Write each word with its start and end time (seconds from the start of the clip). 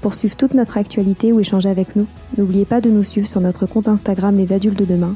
Pour 0.00 0.14
suivre 0.14 0.36
toute 0.36 0.54
notre 0.54 0.78
actualité 0.78 1.32
ou 1.32 1.40
échanger 1.40 1.68
avec 1.68 1.94
nous, 1.94 2.06
n'oubliez 2.38 2.64
pas 2.64 2.80
de 2.80 2.88
nous 2.88 3.02
suivre 3.02 3.28
sur 3.28 3.40
notre 3.40 3.66
compte 3.66 3.86
Instagram 3.86 4.36
Les 4.36 4.52
Adultes 4.52 4.78
de 4.78 4.86
Demain 4.86 5.14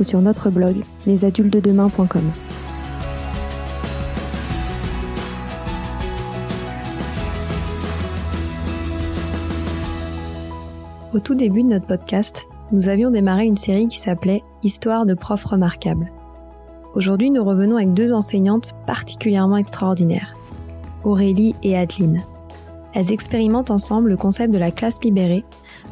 ou 0.00 0.02
sur 0.02 0.20
notre 0.20 0.50
blog 0.50 0.76
lesadultesdedemain.com. 1.06 2.22
Au 11.12 11.20
tout 11.20 11.36
début 11.36 11.62
de 11.62 11.68
notre 11.68 11.86
podcast, 11.86 12.42
nous 12.72 12.88
avions 12.88 13.12
démarré 13.12 13.44
une 13.44 13.56
série 13.56 13.86
qui 13.86 14.00
s'appelait 14.00 14.42
Histoire 14.64 15.06
de 15.06 15.14
profs 15.14 15.44
remarquables. 15.44 16.10
Aujourd'hui, 16.94 17.30
nous 17.30 17.44
revenons 17.44 17.76
avec 17.76 17.94
deux 17.94 18.12
enseignantes 18.12 18.74
particulièrement 18.84 19.58
extraordinaires, 19.58 20.36
Aurélie 21.04 21.54
et 21.62 21.78
Adeline. 21.78 22.24
Elles 22.94 23.10
expérimentent 23.10 23.72
ensemble 23.72 24.10
le 24.10 24.16
concept 24.16 24.52
de 24.52 24.58
la 24.58 24.70
classe 24.70 25.02
libérée 25.02 25.44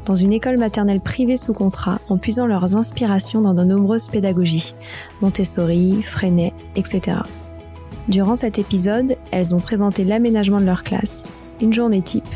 dans 0.06 0.14
une 0.14 0.32
école 0.32 0.58
maternelle 0.58 1.00
privée 1.00 1.36
sous 1.36 1.52
contrat 1.52 2.00
en 2.08 2.16
puisant 2.16 2.46
leurs 2.46 2.76
inspirations 2.76 3.40
dans 3.40 3.54
de 3.54 3.64
nombreuses 3.64 4.06
pédagogies, 4.06 4.74
Montessori, 5.20 6.02
Freinet, 6.02 6.52
etc. 6.76 7.18
Durant 8.08 8.34
cet 8.34 8.58
épisode, 8.58 9.16
elles 9.30 9.54
ont 9.54 9.60
présenté 9.60 10.04
l'aménagement 10.04 10.60
de 10.60 10.66
leur 10.66 10.82
classe, 10.82 11.28
une 11.60 11.72
journée 11.72 12.02
type 12.02 12.26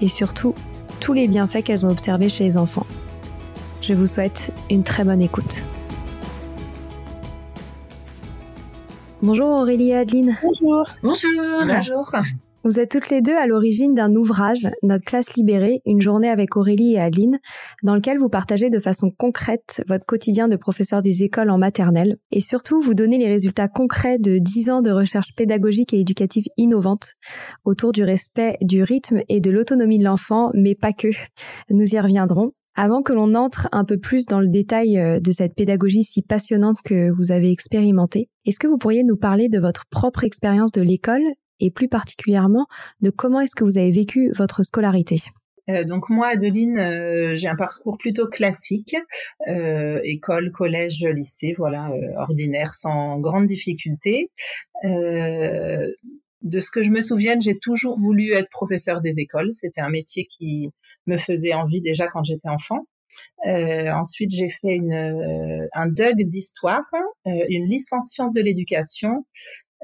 et 0.00 0.08
surtout 0.08 0.54
tous 1.00 1.12
les 1.12 1.28
bienfaits 1.28 1.62
qu'elles 1.62 1.86
ont 1.86 1.90
observés 1.90 2.28
chez 2.28 2.44
les 2.44 2.56
enfants. 2.56 2.86
Je 3.82 3.94
vous 3.94 4.06
souhaite 4.06 4.50
une 4.70 4.82
très 4.82 5.04
bonne 5.04 5.22
écoute. 5.22 5.56
Bonjour 9.22 9.48
Aurélie 9.48 9.90
et 9.90 9.96
Adeline. 9.96 10.38
Bonjour. 10.42 10.86
Bonjour. 11.02 11.64
Bonjour. 11.66 12.12
Vous 12.62 12.78
êtes 12.78 12.90
toutes 12.90 13.08
les 13.08 13.22
deux 13.22 13.36
à 13.36 13.46
l'origine 13.46 13.94
d'un 13.94 14.14
ouvrage, 14.14 14.68
Notre 14.82 15.04
classe 15.06 15.32
libérée, 15.34 15.80
une 15.86 16.02
journée 16.02 16.28
avec 16.28 16.58
Aurélie 16.58 16.92
et 16.92 17.00
Adeline, 17.00 17.38
dans 17.82 17.94
lequel 17.94 18.18
vous 18.18 18.28
partagez 18.28 18.68
de 18.68 18.78
façon 18.78 19.10
concrète 19.10 19.82
votre 19.88 20.04
quotidien 20.04 20.46
de 20.46 20.56
professeur 20.56 21.00
des 21.00 21.22
écoles 21.22 21.48
en 21.48 21.56
maternelle 21.56 22.18
et 22.30 22.40
surtout 22.40 22.82
vous 22.82 22.92
donnez 22.92 23.16
les 23.16 23.28
résultats 23.28 23.68
concrets 23.68 24.18
de 24.18 24.36
10 24.36 24.68
ans 24.68 24.82
de 24.82 24.90
recherche 24.90 25.34
pédagogique 25.34 25.94
et 25.94 26.00
éducative 26.00 26.44
innovante 26.58 27.14
autour 27.64 27.92
du 27.92 28.04
respect 28.04 28.58
du 28.60 28.82
rythme 28.82 29.20
et 29.30 29.40
de 29.40 29.50
l'autonomie 29.50 29.98
de 29.98 30.04
l'enfant, 30.04 30.50
mais 30.52 30.74
pas 30.74 30.92
que. 30.92 31.08
Nous 31.70 31.94
y 31.94 31.98
reviendrons. 31.98 32.52
Avant 32.74 33.00
que 33.00 33.14
l'on 33.14 33.34
entre 33.34 33.68
un 33.72 33.86
peu 33.86 33.98
plus 33.98 34.26
dans 34.26 34.40
le 34.40 34.48
détail 34.48 34.98
euh, 34.98 35.18
de 35.18 35.32
cette 35.32 35.54
pédagogie 35.54 36.02
si 36.02 36.20
passionnante 36.20 36.76
que 36.84 37.10
vous 37.10 37.32
avez 37.32 37.50
expérimentée, 37.50 38.28
est-ce 38.44 38.58
que 38.58 38.68
vous 38.68 38.78
pourriez 38.78 39.02
nous 39.02 39.16
parler 39.16 39.48
de 39.48 39.58
votre 39.58 39.86
propre 39.90 40.24
expérience 40.24 40.72
de 40.72 40.82
l'école 40.82 41.24
et 41.60 41.70
plus 41.70 41.88
particulièrement 41.88 42.66
de 43.00 43.10
comment 43.10 43.40
est-ce 43.40 43.54
que 43.54 43.64
vous 43.64 43.78
avez 43.78 43.90
vécu 43.90 44.30
votre 44.32 44.62
scolarité 44.62 45.22
euh, 45.70 45.84
donc 45.84 46.08
moi, 46.08 46.28
Adeline, 46.28 46.78
euh, 46.78 47.36
j'ai 47.36 47.48
un 47.48 47.56
parcours 47.56 47.98
plutôt 47.98 48.26
classique, 48.26 48.96
euh, 49.48 50.00
école, 50.04 50.50
collège, 50.52 51.04
lycée, 51.04 51.54
voilà, 51.56 51.92
ordinaire, 52.16 52.74
sans 52.74 53.18
grande 53.18 53.46
difficulté. 53.46 54.30
De 56.42 56.60
ce 56.60 56.70
que 56.70 56.82
je 56.82 56.88
me 56.88 57.02
souvienne, 57.02 57.42
j'ai 57.42 57.58
toujours 57.58 57.98
voulu 57.98 58.32
être 58.32 58.48
professeur 58.48 59.02
des 59.02 59.18
écoles. 59.18 59.50
C'était 59.52 59.82
un 59.82 59.90
métier 59.90 60.26
qui 60.26 60.70
me 61.06 61.18
faisait 61.18 61.52
envie 61.52 61.82
déjà 61.82 62.08
quand 62.08 62.24
j'étais 62.24 62.48
enfant. 62.48 62.86
ensuite, 63.44 64.30
j'ai 64.30 64.48
fait 64.48 64.76
une, 64.76 65.68
un 65.74 65.86
DUG 65.86 66.26
d'histoire, 66.28 66.86
une 67.26 67.66
licence 67.66 68.08
sciences 68.10 68.32
de 68.32 68.40
l'éducation 68.40 69.26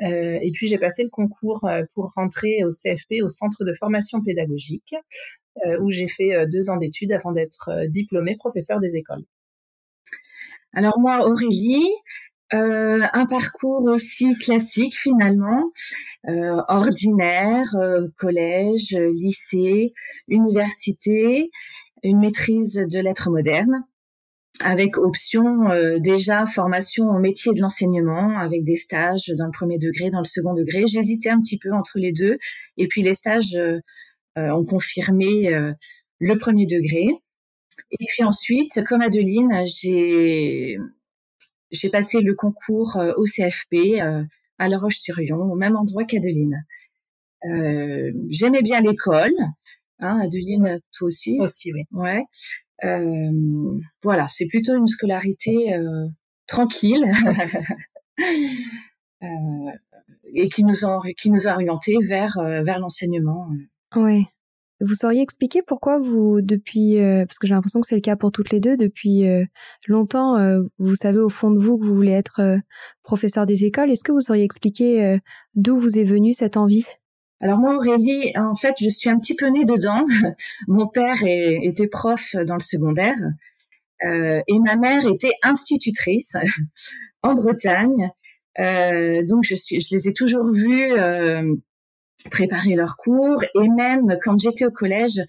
euh, 0.02 0.38
et 0.42 0.50
puis 0.52 0.66
j'ai 0.66 0.78
passé 0.78 1.02
le 1.02 1.08
concours 1.08 1.64
euh, 1.64 1.84
pour 1.94 2.12
rentrer 2.14 2.64
au 2.64 2.70
CFP, 2.70 3.22
au 3.22 3.30
Centre 3.30 3.64
de 3.64 3.74
formation 3.74 4.22
pédagogique, 4.22 4.94
euh, 5.64 5.80
où 5.80 5.90
j'ai 5.90 6.08
fait 6.08 6.46
deux 6.48 6.68
ans 6.68 6.76
d'études 6.76 7.12
avant 7.12 7.32
d'être 7.32 7.70
diplômée 7.88 8.36
professeur 8.36 8.80
des 8.80 8.94
écoles. 8.94 9.24
Alors 10.74 10.98
moi, 10.98 11.26
Aurélie, 11.26 11.88
euh, 12.52 13.00
un 13.12 13.26
parcours 13.26 13.84
aussi 13.84 14.34
classique 14.36 14.94
finalement, 14.94 15.70
euh, 16.28 16.60
ordinaire, 16.68 17.74
collège, 18.18 18.94
lycée, 19.14 19.94
université, 20.28 21.50
une 22.02 22.20
maîtrise 22.20 22.74
de 22.74 23.00
lettres 23.00 23.30
modernes 23.30 23.84
avec 24.60 24.96
option 24.96 25.70
euh, 25.70 25.98
déjà 25.98 26.46
formation 26.46 27.08
au 27.08 27.18
métier 27.18 27.52
de 27.52 27.60
l'enseignement, 27.60 28.38
avec 28.38 28.64
des 28.64 28.76
stages 28.76 29.32
dans 29.36 29.46
le 29.46 29.52
premier 29.52 29.78
degré, 29.78 30.10
dans 30.10 30.20
le 30.20 30.24
second 30.24 30.54
degré. 30.54 30.86
J'hésitais 30.86 31.30
un 31.30 31.40
petit 31.40 31.58
peu 31.58 31.72
entre 31.72 31.98
les 31.98 32.12
deux, 32.12 32.38
et 32.76 32.88
puis 32.88 33.02
les 33.02 33.14
stages 33.14 33.54
euh, 33.54 33.78
euh, 34.38 34.50
ont 34.50 34.64
confirmé 34.64 35.50
le 36.18 36.38
premier 36.38 36.66
degré. 36.66 37.08
Et 37.90 38.04
puis 38.08 38.24
ensuite, 38.24 38.82
comme 38.86 39.02
Adeline, 39.02 39.50
j'ai 39.66 40.76
j'ai 41.70 41.90
passé 41.90 42.20
le 42.20 42.34
concours 42.34 42.98
au 43.16 43.24
CFP 43.24 44.00
à 44.58 44.68
La 44.68 44.78
Roche-sur-Yon, 44.78 45.40
au 45.50 45.56
même 45.56 45.76
endroit 45.76 46.04
qu'Adeline. 46.04 46.64
J'aimais 48.28 48.62
bien 48.62 48.80
l'école. 48.80 49.34
Hein, 49.98 50.20
Adeline, 50.20 50.80
toi 50.92 51.08
aussi? 51.08 51.38
Aussi, 51.40 51.72
oui. 51.72 51.84
Ouais. 51.92 52.22
Euh, 52.84 53.78
voilà, 54.02 54.26
c'est 54.28 54.48
plutôt 54.48 54.74
une 54.74 54.86
scolarité 54.86 55.74
euh, 55.74 56.06
tranquille. 56.46 57.04
et 60.34 60.48
qui 60.48 60.64
nous 60.64 60.84
ont 60.84 61.00
qui 61.16 61.30
nous 61.30 61.48
a 61.48 61.54
orientés 61.54 61.96
vers 62.06 62.38
vers 62.38 62.78
l'enseignement. 62.78 63.48
Ouais. 63.94 64.26
Vous 64.80 64.94
sauriez 64.94 65.22
expliquer 65.22 65.62
pourquoi 65.66 65.98
vous, 65.98 66.42
depuis, 66.42 66.96
parce 66.98 67.38
que 67.38 67.46
j'ai 67.46 67.54
l'impression 67.54 67.80
que 67.80 67.86
c'est 67.86 67.94
le 67.94 68.02
cas 68.02 68.16
pour 68.16 68.30
toutes 68.30 68.50
les 68.50 68.60
deux, 68.60 68.76
depuis 68.76 69.24
longtemps, 69.86 70.36
vous 70.78 70.94
savez 70.94 71.18
au 71.18 71.30
fond 71.30 71.50
de 71.50 71.58
vous 71.58 71.78
que 71.78 71.86
vous 71.86 71.94
voulez 71.94 72.12
être 72.12 72.58
professeur 73.02 73.46
des 73.46 73.64
écoles. 73.64 73.90
Est-ce 73.90 74.04
que 74.04 74.12
vous 74.12 74.20
sauriez 74.20 74.44
expliquer 74.44 75.18
d'où 75.54 75.78
vous 75.78 75.98
est 75.98 76.04
venue 76.04 76.34
cette 76.34 76.58
envie? 76.58 76.84
Alors 77.40 77.58
moi, 77.58 77.76
Aurélie, 77.76 78.32
en 78.36 78.54
fait, 78.54 78.74
je 78.80 78.88
suis 78.88 79.10
un 79.10 79.18
petit 79.18 79.36
peu 79.36 79.46
née 79.48 79.64
dedans. 79.64 80.06
Mon 80.68 80.86
père 80.88 81.22
était 81.22 81.88
prof 81.88 82.34
dans 82.46 82.54
le 82.54 82.60
secondaire 82.60 83.16
euh, 84.04 84.42
et 84.46 84.58
ma 84.58 84.76
mère 84.76 85.06
était 85.06 85.32
institutrice 85.42 86.36
en 87.22 87.34
Bretagne. 87.34 88.10
Euh, 88.58 89.22
donc 89.24 89.44
je 89.44 89.54
suis, 89.54 89.80
je 89.80 89.94
les 89.94 90.08
ai 90.08 90.12
toujours 90.12 90.50
vus 90.50 90.92
euh, 90.92 91.54
préparer 92.30 92.74
leurs 92.74 92.96
cours 92.96 93.42
et 93.42 93.68
même 93.68 94.18
quand 94.22 94.38
j'étais 94.38 94.66
au 94.66 94.70
collège, 94.70 95.20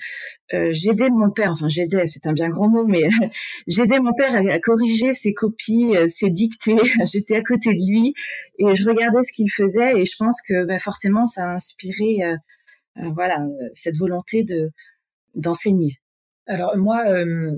euh, 0.54 0.70
j'aidais 0.72 1.10
mon 1.10 1.30
père, 1.30 1.52
enfin 1.52 1.70
j'aidais, 1.70 2.08
c'est 2.08 2.26
un 2.28 2.34
bien 2.34 2.50
grand 2.50 2.70
mot, 2.70 2.86
mais 2.86 3.04
j'aidais 3.68 4.00
mon 4.00 4.14
père 4.14 4.36
à, 4.36 4.60
corriger 4.60 5.14
ses 5.14 5.34
copies, 5.34 5.96
euh, 5.96 6.08
ses 6.08 6.30
dictées. 6.30 6.78
j'étais 7.12 7.36
à 7.36 7.44
côté 7.44 7.74
de 7.74 7.92
lui 7.92 8.14
et 8.60 8.76
je 8.76 8.90
regardais 8.90 9.24
ce 9.24 9.34
qu'il 9.34 9.52
faisait 9.52 10.00
et 10.00 10.06
je 10.06 10.16
pense 10.18 10.42
que 10.42 10.66
bah, 10.66 10.80
forcément 10.80 11.26
ça 11.26 11.44
a 11.44 11.56
inspiré, 11.56 12.24
euh, 12.24 13.10
voilà, 13.14 13.46
cette 13.74 13.98
volonté 13.98 14.44
de 14.44 14.72
d'enseigner. 15.36 16.00
Alors 16.48 16.78
moi, 16.78 17.04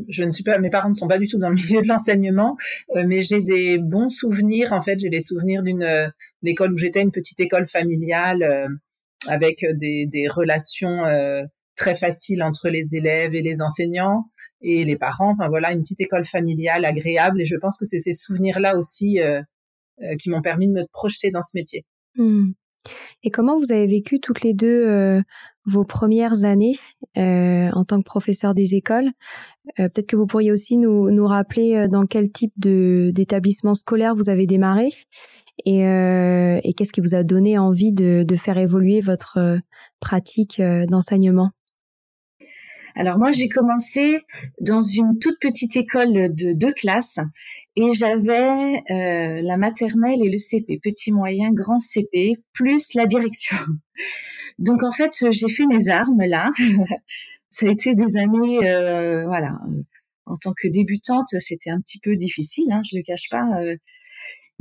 je 0.10 0.24
ne 0.24 0.32
suis 0.32 0.44
pas, 0.44 0.58
mes 0.58 0.72
parents 0.72 0.90
ne 0.90 0.96
sont 0.96 1.08
pas 1.08 1.20
du 1.20 1.28
tout 1.28 1.38
dans 1.38 1.50
le 1.50 1.56
milieu 1.68 1.82
de 1.84 1.88
l'enseignement, 1.88 2.58
mais 3.06 3.22
j'ai 3.22 3.40
des 3.40 3.78
bons 3.78 4.10
souvenirs. 4.10 4.74
En 4.74 4.82
fait, 4.82 5.00
j'ai 5.00 5.10
les 5.10 5.22
souvenirs 5.22 5.62
d'une 5.62 6.12
école 6.44 6.74
où 6.74 6.78
j'étais, 6.78 7.02
une 7.02 7.12
petite 7.12 7.40
école 7.40 7.70
familiale 7.70 8.80
avec 9.28 9.66
des, 9.76 10.06
des 10.06 10.28
relations 10.28 11.06
euh, 11.06 11.44
très 11.76 11.96
faciles 11.96 12.44
entre 12.44 12.70
les 12.70 12.96
élèves 12.96 13.36
et 13.36 13.42
les 13.42 13.62
enseignants 13.62 14.26
et 14.62 14.86
les 14.86 14.98
parents. 14.98 15.34
Enfin 15.34 15.50
voilà, 15.50 15.72
une 15.72 15.82
petite 15.82 16.02
école 16.02 16.26
familiale 16.26 16.86
agréable. 16.86 17.42
Et 17.42 17.46
je 17.46 17.56
pense 17.56 17.78
que 17.78 17.86
c'est 17.86 18.02
ces 18.02 18.14
souvenirs-là 18.14 18.78
aussi 18.78 19.22
euh, 19.22 19.42
euh, 20.02 20.16
qui 20.18 20.30
m'ont 20.30 20.42
permis 20.42 20.68
de 20.68 20.74
me 20.74 20.84
projeter 20.92 21.32
dans 21.32 21.44
ce 21.44 21.52
métier. 21.58 21.86
Mmh. 22.16 22.52
Et 23.24 23.30
comment 23.30 23.58
vous 23.58 23.72
avez 23.72 23.88
vécu 23.88 24.20
toutes 24.22 24.42
les 24.42 24.54
deux 24.54 25.22
vos 25.66 25.84
premières 25.84 26.46
années 26.46 26.78
en 27.18 27.84
tant 27.86 28.00
que 28.00 28.06
professeur 28.06 28.56
des 28.56 28.74
écoles? 28.74 29.10
Peut-être 29.76 30.08
que 30.08 30.16
vous 30.16 30.26
pourriez 30.26 30.52
aussi 30.52 30.78
nous, 30.78 31.28
rappeler 31.28 31.88
dans 31.90 32.06
quel 32.06 32.32
type 32.32 32.54
d'établissement 32.58 33.76
scolaire 33.76 34.16
vous 34.16 34.30
avez 34.30 34.48
démarré? 34.48 34.90
Et, 35.66 35.86
euh, 35.86 36.60
et 36.64 36.74
qu'est-ce 36.74 36.92
qui 36.92 37.02
vous 37.02 37.16
a 37.16 37.24
donné 37.24 37.58
envie 37.58 37.92
de, 37.92 38.26
faire 38.36 38.58
évoluer 38.58 39.02
votre 39.02 39.38
euh, 39.38 39.58
pratique 40.00 40.60
euh, 40.60 40.86
d'enseignement? 40.86 41.52
Alors 42.96 43.18
moi, 43.18 43.32
j'ai 43.32 43.48
commencé 43.48 44.22
dans 44.60 44.82
une 44.82 45.20
toute 45.20 45.40
petite 45.40 45.76
école 45.76 46.34
de 46.36 46.54
deux 46.54 46.74
classes 46.74 47.20
et 47.76 47.94
j'avais 47.94 48.84
la 48.90 49.58
maternelle 49.58 50.20
et 50.22 50.30
le 50.30 50.38
CP, 50.38 50.80
petit, 50.84 51.12
moyen, 51.12 51.52
grand 51.52 51.80
CP, 51.80 52.38
plus 52.52 52.94
la 52.96 53.06
direction. 53.06 53.56
Donc 54.60 54.84
en 54.84 54.92
fait, 54.92 55.12
j'ai 55.32 55.50
fait 55.50 55.66
mes 55.66 55.88
armes 55.88 56.26
là. 56.26 56.52
Ça 57.52 57.68
a 57.68 57.72
été 57.72 57.94
des 57.94 58.18
années, 58.18 58.58
voilà. 59.26 59.60
En 60.26 60.38
tant 60.38 60.54
que 60.54 60.68
débutante, 60.68 61.30
c'était 61.40 61.70
un 61.70 61.80
petit 61.80 62.00
peu 62.00 62.16
difficile, 62.16 62.72
hein, 62.72 62.82
je 62.84 62.98
le 62.98 63.04
cache 63.04 63.30
pas. 63.30 63.46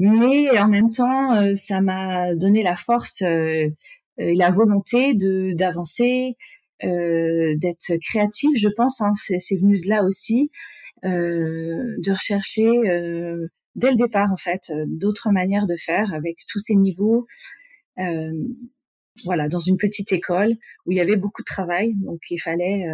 Euh, 0.01 0.05
mais 0.05 0.59
en 0.59 0.69
même 0.69 0.91
temps, 0.91 1.35
euh, 1.35 1.55
ça 1.55 1.81
m'a 1.81 2.35
donné 2.37 2.63
la 2.63 2.77
force 2.77 3.23
euh, 3.23 3.69
et 4.19 4.35
la 4.35 4.51
volonté 4.51 5.15
de 5.15 5.55
d'avancer, 5.55 6.37
euh, 6.85 7.57
d'être 7.59 7.97
créative. 8.03 8.51
Je 8.57 8.69
pense, 8.77 9.01
hein, 9.01 9.13
c'est 9.17 9.57
venu 9.57 9.81
de 9.81 9.89
là 9.89 10.05
aussi, 10.05 10.51
de 11.05 12.11
rechercher 12.11 12.67
dès 13.77 13.91
le 13.91 13.97
départ 13.97 14.33
en 14.33 14.37
fait 14.37 14.73
d'autres 14.87 15.31
manières 15.31 15.67
de 15.67 15.77
faire 15.77 16.13
avec 16.15 16.39
tous 16.49 16.59
ces 16.59 16.75
niveaux. 16.75 17.27
voilà, 19.25 19.49
dans 19.49 19.61
une 19.61 19.77
petite 19.77 20.13
école 20.13 20.53
où 20.87 20.93
il 20.93 20.97
y 20.97 21.01
avait 21.01 21.17
beaucoup 21.17 21.43
de 21.43 21.47
travail, 21.47 21.95
donc 21.97 22.21
il 22.31 22.39
fallait 22.41 22.87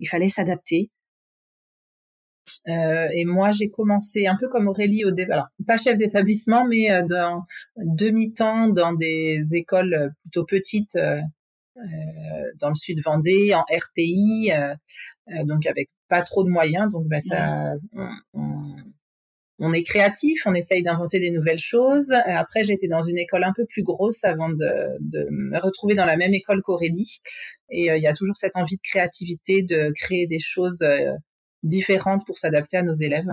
il 0.00 0.08
fallait 0.08 0.28
s'adapter. 0.28 0.90
Euh, 2.68 3.08
et 3.14 3.24
moi, 3.24 3.52
j'ai 3.52 3.70
commencé 3.70 4.26
un 4.26 4.36
peu 4.38 4.48
comme 4.48 4.68
Aurélie 4.68 5.04
au 5.04 5.10
début, 5.10 5.32
alors 5.32 5.48
pas 5.66 5.76
chef 5.76 5.98
d'établissement, 5.98 6.66
mais 6.66 6.90
euh, 6.90 7.04
dans 7.06 7.44
demi-temps 7.76 8.68
dans 8.68 8.92
des 8.92 9.42
écoles 9.52 9.94
euh, 9.94 10.08
plutôt 10.22 10.44
petites 10.44 10.96
euh, 10.96 11.20
dans 12.60 12.68
le 12.68 12.74
sud 12.74 13.00
Vendée, 13.04 13.54
en 13.54 13.62
RPI, 13.62 14.50
donc 15.46 15.66
avec 15.66 15.88
pas 16.08 16.22
trop 16.22 16.44
de 16.44 16.50
moyens. 16.50 16.92
Donc, 16.92 17.06
ben, 17.08 17.22
ça, 17.22 17.72
on, 18.34 18.76
on, 19.58 19.72
est 19.72 19.82
créatif, 19.82 20.42
on 20.44 20.52
essaye 20.52 20.82
d'inventer 20.82 21.18
des 21.18 21.30
nouvelles 21.30 21.58
choses. 21.58 22.12
Après, 22.12 22.62
j'étais 22.62 22.88
dans 22.88 23.02
une 23.02 23.16
école 23.16 23.42
un 23.42 23.54
peu 23.56 23.64
plus 23.64 23.82
grosse 23.82 24.22
avant 24.22 24.50
de, 24.50 24.98
de 25.00 25.26
me 25.30 25.58
retrouver 25.58 25.94
dans 25.94 26.04
la 26.04 26.18
même 26.18 26.34
école 26.34 26.60
qu'Aurélie. 26.62 27.20
Et 27.70 27.86
il 27.86 28.02
y 28.02 28.06
a 28.06 28.12
toujours 28.12 28.36
cette 28.36 28.56
envie 28.56 28.76
de 28.76 28.82
créativité, 28.82 29.62
de 29.62 29.92
créer 29.96 30.26
des 30.26 30.40
choses 30.40 30.84
différentes 31.62 32.26
pour 32.26 32.38
s'adapter 32.38 32.76
à 32.76 32.82
nos 32.82 32.94
élèves. 32.94 33.32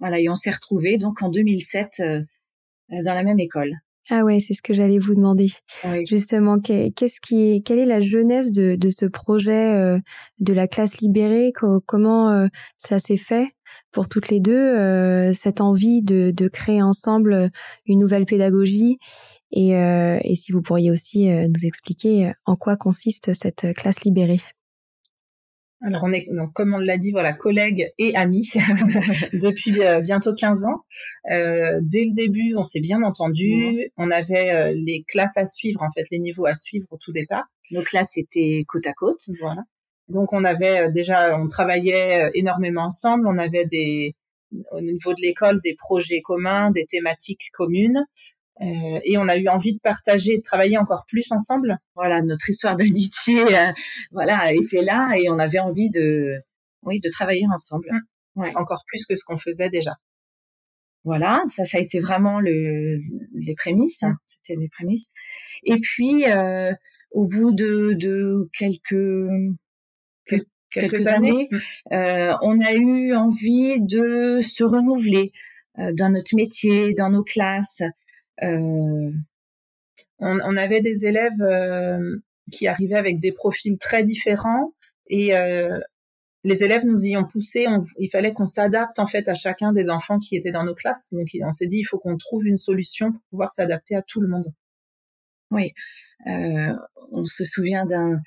Voilà, 0.00 0.18
et 0.18 0.28
on 0.28 0.34
s'est 0.34 0.50
retrouvés 0.50 0.96
donc 0.96 1.22
en 1.22 1.28
2007 1.28 2.00
euh, 2.00 2.22
euh, 2.92 3.02
dans 3.04 3.14
la 3.14 3.22
même 3.22 3.38
école. 3.38 3.74
Ah 4.08 4.24
ouais, 4.24 4.40
c'est 4.40 4.54
ce 4.54 4.62
que 4.62 4.72
j'allais 4.72 4.98
vous 4.98 5.14
demander. 5.14 5.50
Justement, 6.08 6.58
qu'est-ce 6.58 7.20
qui 7.20 7.62
quelle 7.62 7.78
est 7.78 7.86
la 7.86 8.00
jeunesse 8.00 8.50
de, 8.50 8.74
de 8.74 8.88
ce 8.88 9.04
projet 9.04 9.72
euh, 9.76 10.00
de 10.40 10.52
la 10.52 10.66
classe 10.66 10.98
libérée? 10.98 11.52
Comment 11.86 12.48
ça 12.76 12.98
s'est 12.98 13.18
fait 13.18 13.46
pour 13.92 14.08
toutes 14.08 14.28
les 14.28 14.40
deux 14.40 15.32
cette 15.32 15.60
envie 15.60 16.02
de, 16.02 16.32
de, 16.32 16.48
créer 16.48 16.82
ensemble 16.82 17.52
une 17.86 18.00
nouvelle 18.00 18.26
pédagogie? 18.26 18.98
Et, 19.52 19.74
et 19.74 20.34
si 20.34 20.50
vous 20.50 20.62
pourriez 20.62 20.90
aussi 20.90 21.28
nous 21.28 21.64
expliquer 21.64 22.32
en 22.46 22.56
quoi 22.56 22.76
consiste 22.76 23.32
cette 23.32 23.72
classe 23.76 24.00
libérée? 24.00 24.40
Alors 25.82 26.02
on 26.04 26.12
est 26.12 26.26
donc 26.30 26.52
comme 26.52 26.74
on 26.74 26.78
l'a 26.78 26.98
dit 26.98 27.10
voilà 27.10 27.32
collègues 27.32 27.90
et 27.96 28.14
amis 28.14 28.52
depuis 29.32 29.82
euh, 29.82 30.00
bientôt 30.00 30.34
15 30.34 30.64
ans. 30.66 30.84
Euh, 31.30 31.80
dès 31.82 32.04
le 32.04 32.14
début, 32.14 32.54
on 32.56 32.64
s'est 32.64 32.80
bien 32.80 33.02
entendu. 33.02 33.90
On 33.96 34.10
avait 34.10 34.50
euh, 34.50 34.72
les 34.74 35.04
classes 35.08 35.38
à 35.38 35.46
suivre 35.46 35.82
en 35.82 35.90
fait, 35.92 36.04
les 36.10 36.18
niveaux 36.18 36.44
à 36.44 36.54
suivre 36.54 36.86
au 36.90 36.98
tout 36.98 37.12
départ. 37.12 37.44
Nos 37.70 37.82
classes 37.82 38.18
étaient 38.18 38.64
côte 38.68 38.86
à 38.86 38.92
côte, 38.92 39.20
voilà. 39.40 39.62
Donc 40.08 40.32
on 40.34 40.44
avait 40.44 40.90
déjà 40.92 41.40
on 41.40 41.48
travaillait 41.48 42.30
énormément 42.34 42.84
ensemble, 42.84 43.26
on 43.26 43.38
avait 43.38 43.64
des 43.64 44.14
au 44.72 44.80
niveau 44.80 45.14
de 45.14 45.20
l'école 45.22 45.60
des 45.62 45.76
projets 45.76 46.20
communs, 46.20 46.70
des 46.72 46.84
thématiques 46.84 47.50
communes. 47.52 48.04
Euh, 48.62 49.00
et 49.04 49.16
on 49.16 49.28
a 49.28 49.38
eu 49.38 49.48
envie 49.48 49.74
de 49.74 49.80
partager, 49.80 50.36
de 50.36 50.42
travailler 50.42 50.76
encore 50.76 51.04
plus 51.08 51.32
ensemble. 51.32 51.78
Voilà, 51.94 52.22
notre 52.22 52.50
histoire 52.50 52.76
d'amitié, 52.76 53.40
euh, 53.58 53.72
voilà, 54.12 54.52
était 54.52 54.82
là 54.82 55.14
et 55.16 55.30
on 55.30 55.38
avait 55.38 55.60
envie 55.60 55.90
de, 55.90 56.34
oui, 56.82 57.00
de 57.00 57.10
travailler 57.10 57.46
ensemble. 57.52 57.90
Ouais. 58.36 58.54
Encore 58.56 58.84
plus 58.86 59.04
que 59.06 59.16
ce 59.16 59.24
qu'on 59.24 59.38
faisait 59.38 59.70
déjà. 59.70 59.96
Voilà, 61.04 61.42
ça, 61.48 61.64
ça 61.64 61.78
a 61.78 61.80
été 61.80 61.98
vraiment 61.98 62.40
le, 62.40 62.98
les 63.34 63.54
prémices. 63.54 64.02
Mmh. 64.02 64.16
C'était 64.26 64.60
les 64.60 64.68
prémices. 64.68 65.10
Et 65.64 65.78
puis, 65.80 66.26
euh, 66.26 66.72
au 67.10 67.26
bout 67.26 67.52
de, 67.52 67.94
de 67.94 68.48
quelques 68.56 69.28
quelques, 70.26 70.46
quelques 70.72 71.06
années, 71.06 71.48
mmh. 71.50 71.94
euh, 71.94 72.36
on 72.42 72.60
a 72.60 72.74
eu 72.74 73.14
envie 73.14 73.80
de 73.80 74.40
se 74.42 74.62
renouveler 74.62 75.32
euh, 75.78 75.92
dans 75.96 76.10
notre 76.10 76.36
métier, 76.36 76.92
dans 76.92 77.10
nos 77.10 77.24
classes. 77.24 77.82
Euh, 78.42 79.12
on, 80.18 80.38
on, 80.40 80.56
avait 80.56 80.80
des 80.80 81.06
élèves 81.06 81.40
euh, 81.40 82.18
qui 82.50 82.68
arrivaient 82.68 82.96
avec 82.96 83.20
des 83.20 83.32
profils 83.32 83.78
très 83.78 84.04
différents 84.04 84.72
et 85.08 85.36
euh, 85.36 85.78
les 86.44 86.64
élèves 86.64 86.84
nous 86.86 87.04
y 87.04 87.16
ont 87.16 87.26
poussé. 87.26 87.66
il 87.98 88.08
fallait 88.08 88.32
qu'on 88.32 88.46
s'adapte 88.46 88.98
en 88.98 89.06
fait 89.06 89.28
à 89.28 89.34
chacun 89.34 89.72
des 89.72 89.90
enfants 89.90 90.18
qui 90.18 90.36
étaient 90.36 90.52
dans 90.52 90.64
nos 90.64 90.74
classes. 90.74 91.08
Donc 91.12 91.28
on 91.42 91.52
s'est 91.52 91.66
dit 91.66 91.78
il 91.78 91.84
faut 91.84 91.98
qu'on 91.98 92.16
trouve 92.16 92.46
une 92.46 92.56
solution 92.56 93.12
pour 93.12 93.22
pouvoir 93.30 93.52
s'adapter 93.52 93.94
à 93.94 94.02
tout 94.02 94.20
le 94.20 94.28
monde. 94.28 94.52
Oui, 95.50 95.72
euh, 96.28 96.74
on 97.12 97.26
se 97.26 97.44
souvient 97.44 97.84
d'un 97.84 98.20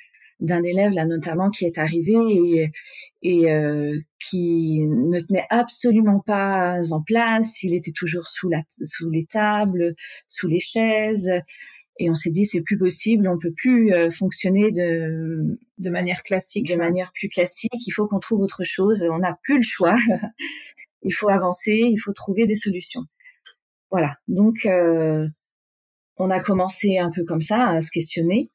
d'un 0.43 0.61
élève 0.61 0.91
là 0.91 1.05
notamment 1.05 1.49
qui 1.49 1.65
est 1.65 1.77
arrivé 1.77 2.13
et, 2.29 2.71
et 3.21 3.51
euh, 3.51 3.97
qui 4.19 4.81
ne 4.85 5.19
tenait 5.21 5.47
absolument 5.49 6.19
pas 6.19 6.79
en 6.91 7.01
place. 7.01 7.63
Il 7.63 7.73
était 7.73 7.93
toujours 7.93 8.27
sous 8.27 8.49
la 8.49 8.61
sous 8.83 9.09
les 9.09 9.25
tables, 9.25 9.95
sous 10.27 10.47
les 10.47 10.59
chaises. 10.59 11.31
Et 11.99 12.09
on 12.09 12.15
s'est 12.15 12.31
dit 12.31 12.45
c'est 12.45 12.61
plus 12.61 12.77
possible, 12.77 13.27
on 13.27 13.39
peut 13.39 13.53
plus 13.55 13.93
euh, 13.93 14.09
fonctionner 14.09 14.71
de 14.71 15.57
de 15.77 15.89
manière 15.89 16.23
classique, 16.23 16.67
de 16.67 16.75
manière 16.75 17.11
plus 17.13 17.29
classique. 17.29 17.71
Il 17.87 17.91
faut 17.91 18.07
qu'on 18.07 18.19
trouve 18.19 18.41
autre 18.41 18.63
chose. 18.63 19.07
On 19.09 19.19
n'a 19.19 19.39
plus 19.43 19.57
le 19.57 19.63
choix. 19.63 19.95
il 21.03 21.13
faut 21.13 21.29
avancer, 21.29 21.79
il 21.89 21.97
faut 21.97 22.13
trouver 22.13 22.47
des 22.47 22.55
solutions. 22.55 23.03
voilà. 23.91 24.15
Donc, 24.27 24.67
on 26.17 26.29
a 26.29 26.39
commencé 26.39 26.97
un 26.97 27.11
peu 27.11 27.23
comme 27.25 27.41
ça 27.41 27.69
à 27.69 27.81
se 27.81 27.91
questionner. 27.91 28.51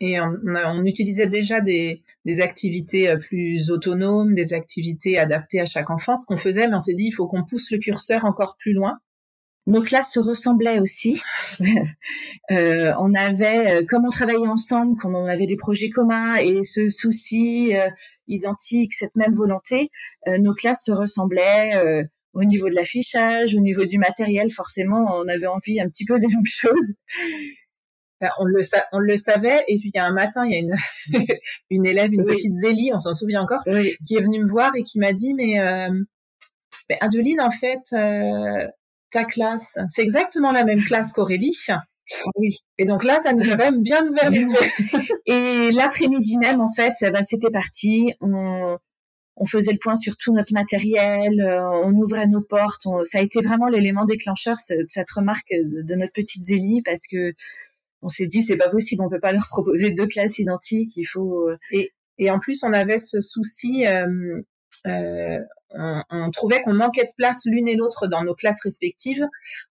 Et 0.00 0.20
on, 0.20 0.84
utilisait 0.84 1.26
déjà 1.26 1.60
des, 1.60 2.02
activités 2.40 3.08
euh, 3.08 3.16
plus 3.16 3.70
autonomes, 3.70 4.34
des 4.34 4.52
activités 4.52 5.18
adaptées 5.18 5.60
à 5.60 5.66
chaque 5.66 5.90
enfant, 5.90 6.16
ce 6.16 6.26
qu'on 6.26 6.38
faisait, 6.38 6.68
mais 6.68 6.74
on 6.74 6.80
s'est 6.80 6.94
dit, 6.94 7.06
il 7.06 7.12
faut 7.12 7.26
qu'on 7.26 7.44
pousse 7.44 7.70
le 7.70 7.78
curseur 7.78 8.24
encore 8.24 8.56
plus 8.58 8.72
loin. 8.72 8.98
Nos 9.66 9.82
classes 9.82 10.12
se 10.12 10.20
ressemblaient 10.20 10.78
aussi. 10.78 11.20
euh, 12.52 12.92
on 13.00 13.14
avait, 13.14 13.82
euh, 13.82 13.84
comme 13.84 14.04
on 14.06 14.10
travaillait 14.10 14.46
ensemble, 14.46 14.96
comme 14.96 15.16
on 15.16 15.26
avait 15.26 15.46
des 15.46 15.56
projets 15.56 15.90
communs 15.90 16.36
et 16.36 16.62
ce 16.62 16.88
souci 16.88 17.74
euh, 17.74 17.90
identique, 18.28 18.94
cette 18.94 19.16
même 19.16 19.34
volonté, 19.34 19.90
nos 20.26 20.54
classes 20.54 20.84
se 20.84 20.92
ressemblaient 20.92 22.04
au 22.32 22.42
niveau 22.42 22.68
de 22.68 22.74
l'affichage, 22.74 23.54
au 23.54 23.60
niveau 23.60 23.84
du 23.84 23.98
matériel. 23.98 24.50
Forcément, 24.50 25.06
on 25.14 25.28
avait 25.28 25.46
envie 25.46 25.80
un 25.80 25.88
petit 25.88 26.04
peu 26.04 26.18
des 26.18 26.26
mêmes 26.34 26.44
choses 26.44 26.94
on 28.38 28.44
le, 28.44 28.62
on 28.92 28.98
le 28.98 29.16
savait. 29.16 29.60
Et 29.68 29.78
puis 29.78 29.90
il 29.92 29.96
y 29.96 29.98
a 29.98 30.04
un 30.04 30.12
matin, 30.12 30.44
il 30.46 30.52
y 30.52 30.56
a 30.56 30.58
une, 30.58 31.26
une 31.70 31.86
élève, 31.86 32.12
une 32.12 32.24
petite 32.24 32.54
Zélie, 32.54 32.90
on 32.94 33.00
s'en 33.00 33.14
souvient 33.14 33.42
encore, 33.42 33.62
qui 33.64 34.16
est 34.16 34.22
venue 34.22 34.44
me 34.44 34.50
voir 34.50 34.74
et 34.76 34.82
qui 34.82 34.98
m'a 34.98 35.12
dit 35.12 35.34
mais, 35.34 35.60
euh, 35.60 35.90
Adeline, 37.00 37.40
en 37.40 37.50
fait, 37.50 37.82
euh, 37.92 38.66
ta 39.10 39.24
classe, 39.24 39.78
c'est 39.88 40.02
exactement 40.02 40.52
la 40.52 40.64
même 40.64 40.82
classe 40.84 41.12
qu'Aurélie. 41.12 41.56
Oui. 42.36 42.58
Et 42.78 42.84
donc 42.84 43.02
là, 43.02 43.18
ça 43.18 43.32
nous 43.32 43.42
a 43.42 43.56
quand 43.56 43.70
même 43.70 43.82
bien 43.82 44.06
ouvert 44.06 44.30
les 44.30 44.42
yeux. 44.42 45.10
et 45.26 45.72
l'après-midi 45.72 46.38
même, 46.38 46.60
en 46.60 46.72
fait, 46.72 46.94
ben, 47.00 47.24
c'était 47.24 47.50
parti. 47.50 48.12
On, 48.20 48.78
on 49.36 49.46
faisait 49.46 49.72
le 49.72 49.78
point 49.78 49.96
sur 49.96 50.16
tout 50.16 50.32
notre 50.32 50.54
matériel, 50.54 51.40
euh, 51.40 51.80
on 51.84 51.92
ouvrait 51.92 52.26
nos 52.26 52.40
portes. 52.40 52.86
ça 53.02 53.18
a 53.18 53.20
été 53.20 53.40
vraiment 53.42 53.68
l'élément 53.68 54.06
déclencheur 54.06 54.58
cette, 54.58 55.10
remarque 55.10 55.50
de, 55.50 55.82
de, 55.82 55.94
notre 55.94 56.12
petite 56.12 56.42
Zélie 56.42 56.82
parce 56.82 57.06
que 57.10 57.34
on 58.06 58.08
s'est 58.08 58.28
dit 58.28 58.42
c'est 58.42 58.56
pas 58.56 58.70
possible, 58.70 59.02
on 59.02 59.10
peut 59.10 59.20
pas 59.20 59.32
leur 59.32 59.46
proposer 59.48 59.90
deux 59.90 60.06
classes 60.06 60.38
identiques, 60.38 60.96
il 60.96 61.04
faut. 61.04 61.50
Euh, 61.50 61.58
et, 62.18 62.30
en 62.30 62.38
plus 62.38 62.62
on 62.62 62.72
avait 62.72 62.98
ce 62.98 63.20
souci, 63.20 63.86
euh, 63.86 64.40
euh, 64.86 65.38
on, 65.70 66.30
trouvait 66.30 66.62
qu'on 66.62 66.72
manquait 66.72 67.04
de 67.04 67.12
place 67.18 67.42
l'une 67.44 67.68
et 67.68 67.74
l'autre 67.74 68.06
dans 68.06 68.22
nos 68.22 68.34
classes 68.34 68.62
respectives. 68.62 69.24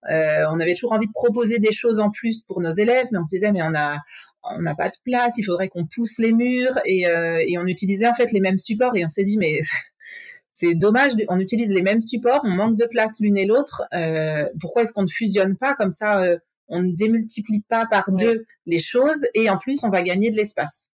on 0.04 0.60
avait 0.60 0.76
toujours 0.76 0.94
envie 0.94 1.08
de 1.08 1.14
proposer 1.14 1.58
des 1.58 1.72
choses 1.72 2.00
en 2.00 2.12
plus 2.12 2.44
pour 2.44 2.62
nos 2.62 2.72
élèves, 2.72 3.08
mais 3.12 3.18
on 3.18 3.24
se 3.24 3.36
disait 3.36 3.52
mais 3.52 3.64
on 3.64 3.74
a 3.74 3.98
on 4.44 4.62
n'a 4.62 4.76
pas 4.76 4.90
de 4.90 4.96
place, 5.04 5.34
il 5.38 5.44
faudrait 5.44 5.70
qu'on 5.70 5.88
pousse 5.88 6.20
les 6.20 6.32
murs 6.32 6.80
et, 6.86 7.06
et 7.48 7.58
on 7.58 7.66
utilisait 7.66 8.08
en 8.08 8.14
fait 8.14 8.32
les 8.32 8.42
mêmes 8.42 8.60
supports 8.60 8.96
et 8.96 9.04
on 9.04 9.10
s'est 9.10 9.24
dit 9.24 9.38
mais 9.40 9.62
c'est 10.54 10.76
dommage, 10.76 11.14
on 11.30 11.40
utilise 11.40 11.72
les 11.72 11.82
mêmes 11.82 12.02
supports, 12.02 12.42
on 12.44 12.52
manque 12.52 12.78
de 12.78 12.86
place 12.86 13.20
l'une 13.20 13.38
et 13.38 13.46
l'autre. 13.46 13.88
pourquoi 14.60 14.84
est-ce 14.84 14.94
qu'on 14.94 15.04
ne 15.04 15.08
fusionne 15.08 15.58
pas 15.58 15.74
comme 15.74 15.92
ça 15.92 16.22
on 16.68 16.82
ne 16.82 16.96
démultiplie 16.96 17.64
pas 17.70 17.86
par 17.86 18.12
deux 18.12 18.46
les 18.66 18.80
choses 18.80 19.26
et 19.34 19.50
en 19.50 19.58
plus 19.58 19.84
on 19.84 19.90
va 19.90 20.02
gagner 20.02 20.32
de 20.32 20.36
l'espace. 20.36 20.90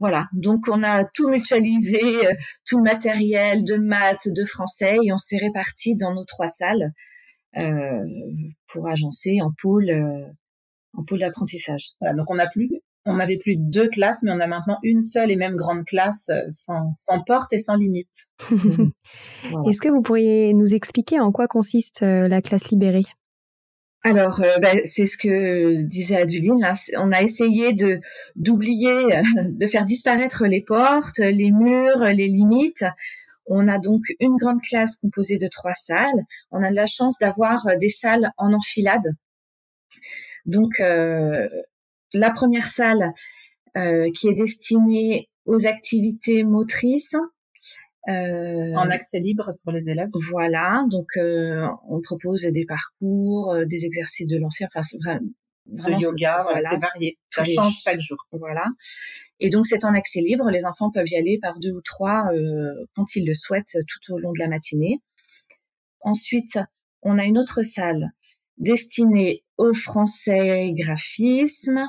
Voilà, 0.00 0.28
donc 0.32 0.66
on 0.68 0.84
a 0.84 1.04
tout 1.12 1.28
mutualisé, 1.28 2.00
euh, 2.00 2.34
tout 2.64 2.78
le 2.78 2.84
matériel 2.84 3.64
de 3.64 3.74
maths, 3.76 4.28
de 4.28 4.44
français, 4.44 4.96
et 5.02 5.12
on 5.12 5.18
s'est 5.18 5.38
réparti 5.38 5.96
dans 5.96 6.14
nos 6.14 6.24
trois 6.24 6.46
salles 6.46 6.92
euh, 7.56 8.04
pour 8.68 8.86
agencer 8.86 9.40
en 9.42 9.50
pôle, 9.60 9.90
euh, 9.90 10.24
en 10.96 11.04
pôle 11.04 11.18
d'apprentissage. 11.18 11.90
Voilà, 12.00 12.14
donc 12.14 12.30
on 12.30 12.38
a 12.38 12.46
plus, 12.46 12.70
on 13.06 13.16
n'avait 13.16 13.38
plus 13.38 13.56
deux 13.56 13.88
classes, 13.88 14.22
mais 14.22 14.30
on 14.30 14.38
a 14.38 14.46
maintenant 14.46 14.78
une 14.84 15.02
seule 15.02 15.32
et 15.32 15.36
même 15.36 15.56
grande 15.56 15.84
classe 15.84 16.30
sans, 16.52 16.92
sans 16.96 17.24
porte 17.24 17.52
et 17.52 17.58
sans 17.58 17.74
limite. 17.74 18.28
Est-ce 19.66 19.80
que 19.80 19.88
vous 19.88 20.02
pourriez 20.02 20.54
nous 20.54 20.74
expliquer 20.74 21.18
en 21.18 21.32
quoi 21.32 21.48
consiste 21.48 22.02
la 22.02 22.40
classe 22.40 22.68
libérée 22.70 23.02
alors, 24.04 24.40
euh, 24.42 24.58
ben, 24.58 24.80
c'est 24.84 25.06
ce 25.06 25.18
que 25.18 25.82
disait 25.86 26.16
Adeline. 26.16 26.72
On 26.98 27.12
a 27.12 27.22
essayé 27.22 27.76
d'oublier, 28.36 28.94
de 29.36 29.66
faire 29.66 29.84
disparaître 29.84 30.46
les 30.46 30.62
portes, 30.62 31.18
les 31.18 31.50
murs, 31.50 32.04
les 32.04 32.28
limites. 32.28 32.84
On 33.46 33.66
a 33.66 33.78
donc 33.78 34.02
une 34.20 34.36
grande 34.36 34.62
classe 34.62 34.96
composée 34.96 35.38
de 35.38 35.48
trois 35.48 35.74
salles. 35.74 36.22
On 36.50 36.62
a 36.62 36.70
de 36.70 36.76
la 36.76 36.86
chance 36.86 37.18
d'avoir 37.18 37.66
des 37.80 37.88
salles 37.88 38.30
en 38.36 38.52
enfilade. 38.52 39.14
Donc, 40.46 40.80
euh, 40.80 41.48
la 42.12 42.30
première 42.30 42.68
salle 42.68 43.12
euh, 43.76 44.10
qui 44.12 44.28
est 44.28 44.34
destinée 44.34 45.28
aux 45.44 45.66
activités 45.66 46.44
motrices, 46.44 47.16
euh, 48.06 48.74
en 48.74 48.88
accès 48.90 49.18
libre 49.18 49.52
pour 49.62 49.72
les 49.72 49.90
élèves. 49.90 50.08
Voilà, 50.30 50.84
donc 50.88 51.08
euh, 51.16 51.66
on 51.88 52.00
propose 52.00 52.42
des 52.42 52.64
parcours, 52.64 53.52
euh, 53.52 53.64
des 53.66 53.84
exercices 53.84 54.26
de 54.26 54.38
lancer, 54.38 54.64
enfin 54.64 54.80
vraiment 55.66 55.98
yoga, 55.98 56.40
voilà, 56.42 56.70
c'est 56.70 56.78
varié, 56.78 57.18
ça 57.28 57.44
change 57.44 57.74
chaque 57.82 58.00
jour. 58.00 58.16
Voilà. 58.32 58.64
Et 59.40 59.50
donc 59.50 59.66
c'est 59.66 59.84
en 59.84 59.92
accès 59.94 60.20
libre, 60.20 60.48
les 60.50 60.64
enfants 60.64 60.90
peuvent 60.90 61.08
y 61.08 61.16
aller 61.16 61.38
par 61.42 61.58
deux 61.58 61.72
ou 61.72 61.82
trois 61.82 62.30
quand 62.94 63.14
ils 63.14 63.26
le 63.26 63.34
souhaitent 63.34 63.76
tout 63.86 64.14
au 64.14 64.18
long 64.18 64.32
de 64.32 64.38
la 64.38 64.48
matinée. 64.48 65.00
Ensuite, 66.00 66.58
on 67.02 67.18
a 67.18 67.24
une 67.24 67.36
autre 67.36 67.62
salle 67.62 68.12
destinée 68.56 69.44
au 69.58 69.74
français 69.74 70.72
graphisme, 70.72 71.86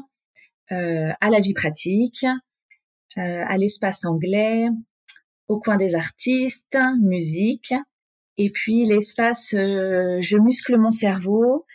à 0.70 1.30
la 1.30 1.39
vie 1.39 1.54
pratique, 1.54 2.25
à 3.16 3.58
l'espace 3.58 4.04
anglais, 4.04 4.68
au 5.50 5.60
coin 5.60 5.77
des 5.77 5.96
artistes, 5.96 6.77
musique, 7.01 7.74
et 8.38 8.51
puis 8.51 8.86
l'espace 8.86 9.53
euh, 9.53 10.18
je 10.22 10.38
muscle 10.38 10.77
mon 10.77 10.91
cerveau 10.91 11.65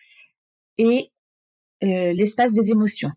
et 0.79 1.11
euh, 1.83 2.13
l'espace 2.15 2.55
des 2.55 2.71
émotions. 2.71 3.11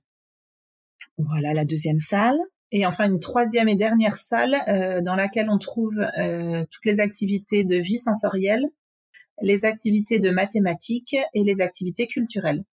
Voilà 1.17 1.53
la 1.53 1.63
deuxième 1.63 1.99
salle. 1.99 2.37
Et 2.73 2.85
enfin 2.85 3.05
une 3.09 3.21
troisième 3.21 3.69
et 3.69 3.77
dernière 3.77 4.17
salle 4.17 4.55
euh, 4.67 4.99
dans 5.01 5.15
laquelle 5.15 5.49
on 5.49 5.57
trouve 5.57 5.95
toutes 6.69 6.85
les 6.85 6.99
activités 6.99 7.63
de 7.63 7.77
vie 7.77 7.99
sensorielle, 7.99 8.65
les 9.41 9.63
activités 9.63 10.19
de 10.19 10.31
mathématiques 10.31 11.15
et 11.33 11.43
les 11.45 11.61
activités 11.61 12.07
culturelles. 12.07 12.65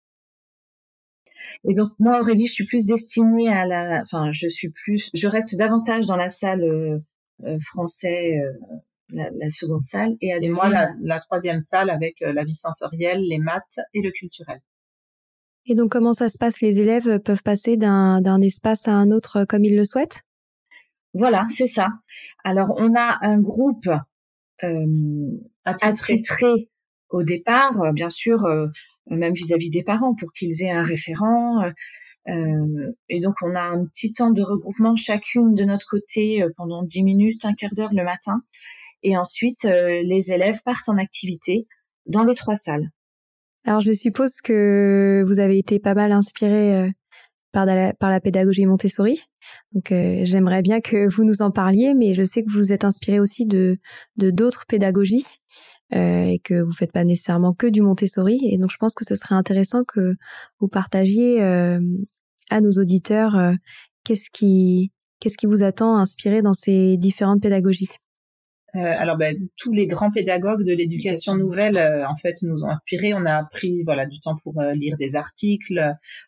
Et 1.69 1.75
donc 1.75 1.93
moi 1.99 2.21
Aurélie, 2.21 2.47
je 2.47 2.53
suis 2.53 2.67
plus 2.67 2.87
destinée 2.87 3.49
à 3.49 3.67
la, 3.67 4.01
enfin 4.03 4.33
je 4.33 4.49
suis 4.49 4.71
plus, 4.71 5.11
je 5.13 5.29
reste 5.29 5.57
davantage 5.57 6.07
dans 6.07 6.17
la 6.17 6.29
salle 6.29 6.63
euh, 6.63 6.99
français, 7.61 8.39
euh, 8.39 8.53
la, 9.11 9.51
seconde 9.51 9.85
salle, 9.85 10.17
et, 10.21 10.31
et 10.41 10.49
moi 10.49 10.69
la, 10.69 10.93
la, 11.03 11.19
troisième 11.21 11.61
salle 11.61 11.91
avec 11.91 12.23
euh, 12.23 12.33
la 12.33 12.45
vie 12.45 12.55
sensorielle, 12.55 13.21
les 13.21 13.39
maths 13.39 13.81
et 13.95 14.03
le 14.03 14.11
culturel. 14.11 14.61
Et 15.67 15.75
donc 15.75 15.93
comment 15.93 16.13
ça 16.13 16.29
se 16.29 16.39
passe? 16.39 16.61
Les 16.61 16.81
élèves 16.81 17.19
peuvent 17.21 17.43
passer 17.43 17.77
d'un 17.77 18.41
espace 18.41 18.89
à 18.89 18.93
un 18.93 19.11
autre 19.11 19.45
comme 19.45 19.65
ils 19.65 19.77
le 19.77 19.85
souhaitent? 19.85 20.23
Voilà, 21.15 21.47
c'est 21.51 21.67
ça. 21.67 21.89
Alors 22.43 22.73
on 22.77 22.95
a 22.97 23.19
un 23.21 23.39
groupe 23.39 23.89
euh, 24.65 24.87
attitré. 25.65 26.71
au 27.11 27.23
départ, 27.23 27.93
bien 27.93 28.09
sûr, 28.11 28.49
même 29.11 29.35
vis-à-vis 29.35 29.69
-vis 29.69 29.73
des 29.73 29.85
parents, 29.85 30.15
pour 30.15 30.33
qu'ils 30.33 30.63
aient 30.63 30.71
un 30.71 30.83
référent. 30.83 31.71
Euh, 32.29 32.93
et 33.09 33.21
donc 33.21 33.35
on 33.43 33.55
a 33.55 33.63
un 33.63 33.85
petit 33.87 34.13
temps 34.13 34.31
de 34.31 34.43
regroupement 34.43 34.95
chacune 34.95 35.55
de 35.55 35.65
notre 35.65 35.87
côté 35.89 36.43
euh, 36.43 36.51
pendant 36.57 36.83
10 36.83 37.03
minutes, 37.03 37.45
un 37.45 37.55
quart 37.55 37.73
d'heure 37.75 37.93
le 37.93 38.05
matin. 38.05 38.43
Et 39.03 39.17
ensuite, 39.17 39.65
euh, 39.65 40.03
les 40.05 40.31
élèves 40.31 40.61
partent 40.65 40.89
en 40.89 40.99
activité 40.99 41.67
dans 42.07 42.25
les 42.25 42.35
trois 42.35 42.55
salles. 42.55 42.91
Alors 43.65 43.81
je 43.81 43.93
suppose 43.93 44.41
que 44.43 45.25
vous 45.27 45.39
avez 45.39 45.59
été 45.59 45.79
pas 45.79 45.95
mal 45.95 46.11
inspiré 46.11 46.91
par 47.53 47.65
la, 47.65 48.21
pédagogie 48.21 48.67
Montessori. 48.67 49.23
Donc 49.71 49.85
j'aimerais 49.91 50.63
bien 50.63 50.81
que 50.81 51.09
vous 51.09 51.23
nous 51.23 51.43
en 51.43 51.53
parliez, 51.53 51.95
mais 51.95 52.13
je 52.13 52.25
sais 52.25 52.43
que 52.43 52.51
vous 52.51 52.73
êtes 52.73 52.85
inspiré 52.85 53.21
aussi 53.21 53.47
de 53.47 53.79
d'autres 54.17 54.65
pédagogies 54.67 55.27
euh, 55.95 56.25
et 56.25 56.39
que 56.39 56.63
vous 56.63 56.73
faites 56.73 56.93
pas 56.93 57.05
nécessairement 57.05 57.53
que 57.53 57.67
du 57.67 57.83
Montessori. 57.83 58.39
Et 58.51 58.59
donc 58.59 58.71
je 58.71 58.77
pense 58.77 58.95
que 58.95 59.05
ce 59.05 59.15
serait 59.15 59.35
intéressant 59.35 59.85
que 59.85 60.15
vous 60.61 60.69
partagiez 60.69 61.41
à 62.53 62.61
nos 62.61 62.73
auditeurs 62.73 63.37
euh, 63.37 63.55
qu'est-ce 64.05 64.31
qui 64.31 64.93
qu'est-ce 65.21 65.37
qui 65.37 65.47
vous 65.47 65.63
attend 65.63 65.97
inspiré 65.97 66.43
dans 66.43 66.53
ces 66.53 66.97
différentes 66.97 67.41
pédagogies? 67.41 67.91
Euh, 68.75 68.81
alors, 68.81 69.19
ben, 69.19 69.37
tous 69.59 69.73
les 69.73 69.87
grands 69.87 70.11
pédagogues 70.11 70.65
de 70.65 70.73
l'éducation 70.73 71.37
nouvelle, 71.37 71.77
euh, 71.77 72.09
en 72.09 72.17
fait, 72.17 72.37
nous 72.43 72.65
ont 72.65 72.71
inspirés. 72.71 73.13
On 73.13 73.27
a 73.27 73.45
pris, 73.45 73.83
voilà, 73.85 74.07
du 74.07 74.19
temps 74.19 74.37
pour 74.43 74.55
lire 74.75 74.97
des 74.97 75.15
articles, 75.15 75.79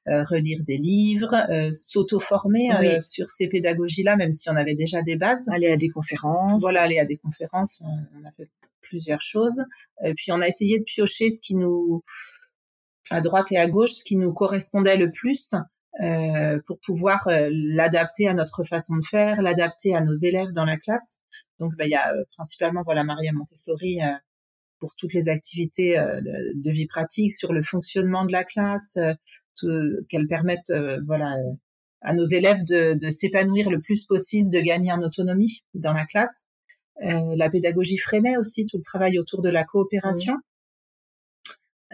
relire 0.06 0.62
des 0.62 0.76
livres, 0.76 1.34
s'auto-former 1.72 3.00
sur 3.00 3.30
ces 3.30 3.48
pédagogies-là, 3.48 4.16
même 4.16 4.34
si 4.34 4.50
on 4.50 4.56
avait 4.56 4.74
déjà 4.74 5.00
des 5.00 5.16
bases. 5.16 5.48
Aller 5.48 5.72
à 5.72 5.78
des 5.78 5.88
conférences. 5.88 6.60
Voilà, 6.60 6.82
aller 6.82 6.98
à 6.98 7.06
des 7.06 7.16
conférences. 7.16 7.82
On, 7.82 8.20
on 8.20 8.28
a 8.28 8.32
fait 8.36 8.50
plusieurs 8.94 9.22
choses. 9.22 9.64
puis, 10.16 10.30
on 10.30 10.40
a 10.40 10.46
essayé 10.46 10.78
de 10.78 10.84
piocher 10.84 11.30
ce 11.30 11.40
qui 11.40 11.56
nous, 11.56 12.02
à 13.10 13.20
droite 13.20 13.50
et 13.50 13.58
à 13.58 13.68
gauche, 13.68 13.92
ce 13.92 14.04
qui 14.04 14.16
nous 14.16 14.32
correspondait 14.32 14.96
le 14.96 15.10
plus. 15.10 15.54
Euh, 16.02 16.60
pour 16.66 16.80
pouvoir 16.80 17.28
euh, 17.28 17.48
l'adapter 17.52 18.26
à 18.26 18.34
notre 18.34 18.64
façon 18.64 18.96
de 18.96 19.04
faire, 19.04 19.40
l'adapter 19.42 19.94
à 19.94 20.00
nos 20.00 20.14
élèves 20.14 20.50
dans 20.50 20.64
la 20.64 20.76
classe. 20.76 21.20
Donc, 21.60 21.72
bah, 21.76 21.84
il 21.84 21.90
y 21.90 21.94
a 21.94 22.12
euh, 22.12 22.24
principalement 22.36 22.82
voilà 22.84 23.04
Maria 23.04 23.32
Montessori 23.32 24.00
pour 24.80 24.96
toutes 24.96 25.14
les 25.14 25.28
activités 25.28 25.94
de, 25.94 26.70
vie 26.70 26.86
pratique, 26.86 27.34
sur 27.34 27.52
le 27.52 27.62
fonctionnement 27.62 28.26
de 28.26 28.32
la 28.32 28.44
classe, 28.44 28.98
qu'elles 29.60 30.28
permettent 30.28 30.72
voilà 31.06 31.36
à 32.02 32.12
nos 32.12 32.26
élèves 32.26 32.64
de, 32.68 32.98
de 32.98 33.10
s'épanouir 33.10 33.70
le 33.70 33.80
plus 33.80 34.04
possible, 34.04 34.50
de 34.50 34.60
gagner 34.60 34.92
en 34.92 35.00
autonomie 35.00 35.64
dans 35.72 35.94
la 35.94 36.04
classe. 36.04 36.50
La 37.00 37.50
pédagogie 37.50 37.98
freinait 37.98 38.36
aussi 38.36 38.66
tout 38.66 38.78
le 38.78 38.82
travail 38.82 39.18
autour 39.18 39.42
de 39.42 39.50
la 39.50 39.64
coopération. 39.64 40.34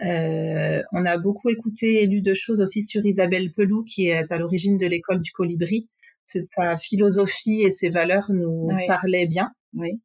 Euh, 0.03 0.81
on 0.91 1.05
a 1.05 1.17
beaucoup 1.19 1.49
écouté 1.49 2.01
et 2.01 2.07
lu 2.07 2.21
de 2.21 2.33
choses 2.33 2.59
aussi 2.59 2.83
sur 2.83 3.05
Isabelle 3.05 3.53
Pelou, 3.53 3.83
qui 3.83 4.07
est 4.07 4.31
à 4.31 4.37
l'origine 4.37 4.77
de 4.77 4.87
l'école 4.87 5.21
du 5.21 5.31
colibri. 5.31 5.89
Sa 6.25 6.77
philosophie 6.77 7.61
et 7.61 7.71
ses 7.71 7.89
valeurs 7.89 8.31
nous 8.31 8.69
parlaient 8.87 9.27
bien. 9.27 9.51
Oui. 9.73 10.01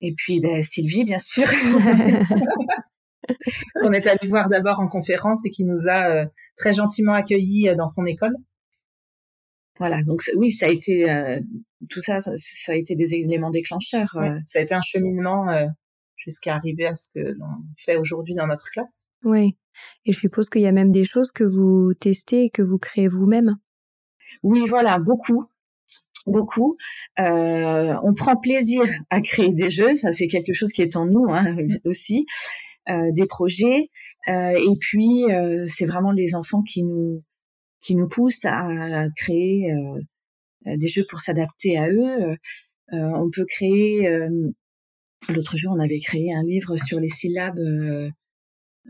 Et 0.00 0.14
puis 0.14 0.40
ben, 0.40 0.62
Sylvie, 0.62 1.04
bien 1.04 1.18
sûr. 1.18 1.46
On 3.82 3.92
est 3.92 4.06
allé 4.06 4.28
voir 4.28 4.48
d'abord 4.48 4.78
en 4.80 4.88
conférence 4.88 5.44
et 5.44 5.50
qui 5.50 5.64
nous 5.64 5.88
a 5.88 6.10
euh, 6.10 6.26
très 6.56 6.72
gentiment 6.72 7.14
accueillis 7.14 7.68
euh, 7.68 7.74
dans 7.74 7.88
son 7.88 8.06
école. 8.06 8.36
Voilà, 9.78 10.02
donc 10.02 10.22
oui, 10.36 10.52
ça 10.52 10.66
a 10.66 10.70
été 10.70 11.08
tout 11.90 12.00
ça, 12.00 12.18
ça, 12.20 12.72
a 12.72 12.74
été 12.74 12.94
des 12.94 13.14
éléments 13.14 13.50
déclencheurs. 13.50 14.16
ça 14.46 14.58
a 14.58 14.62
été 14.62 14.74
un 14.74 14.82
cheminement 14.82 15.46
jusqu'à 16.16 16.54
arriver 16.54 16.86
à 16.86 16.96
ce 16.96 17.10
que 17.14 17.20
l'on 17.20 17.46
fait 17.76 17.96
aujourd'hui 17.96 18.34
dans 18.34 18.46
notre 18.46 18.70
classe. 18.70 19.08
Oui. 19.24 19.56
Et 20.04 20.12
je 20.12 20.18
suppose 20.18 20.48
qu'il 20.48 20.62
y 20.62 20.66
a 20.66 20.72
même 20.72 20.92
des 20.92 21.04
choses 21.04 21.30
que 21.30 21.44
vous 21.44 21.94
testez 21.94 22.44
et 22.44 22.50
que 22.50 22.62
vous 22.62 22.78
créez 22.78 23.08
vous-même. 23.08 23.56
Oui, 24.42 24.62
voilà, 24.68 24.98
beaucoup. 24.98 25.46
Beaucoup. 26.26 26.76
Euh, 27.18 27.94
on 28.02 28.14
prend 28.14 28.36
plaisir 28.36 28.82
à 29.10 29.20
créer 29.20 29.52
des 29.52 29.70
jeux, 29.70 29.96
ça 29.96 30.12
c'est 30.12 30.28
quelque 30.28 30.52
chose 30.52 30.72
qui 30.72 30.82
est 30.82 30.96
en 30.96 31.06
nous 31.06 31.26
hein, 31.30 31.56
aussi, 31.84 32.26
euh, 32.90 33.10
des 33.12 33.26
projets. 33.26 33.88
Euh, 34.28 34.50
et 34.50 34.76
puis 34.78 35.24
c'est 35.66 35.86
vraiment 35.86 36.12
les 36.12 36.34
enfants 36.34 36.62
qui 36.62 36.82
nous 36.82 37.22
qui 37.80 37.94
nous 37.94 38.08
poussent 38.08 38.44
à 38.44 39.08
créer 39.16 39.72
des 40.76 40.88
jeux 40.88 41.04
pour 41.08 41.20
s'adapter 41.20 41.78
à 41.78 41.88
eux. 41.88 42.36
on 42.92 43.30
peut 43.30 43.46
créer 43.46 44.08
L'autre 45.28 45.58
jour, 45.58 45.72
on 45.74 45.80
avait 45.80 46.00
créé 46.00 46.32
un 46.32 46.42
livre 46.42 46.76
sur 46.76 47.00
les 47.00 47.10
syllabes, 47.10 47.58
euh, 47.58 48.08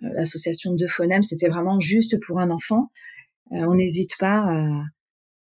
euh, 0.02 0.08
l'association 0.14 0.74
de 0.74 0.86
phonèmes. 0.86 1.22
C'était 1.22 1.48
vraiment 1.48 1.80
juste 1.80 2.20
pour 2.24 2.38
un 2.38 2.50
enfant. 2.50 2.90
Euh, 3.52 3.64
on 3.66 3.74
n'hésite 3.74 4.12
pas 4.18 4.84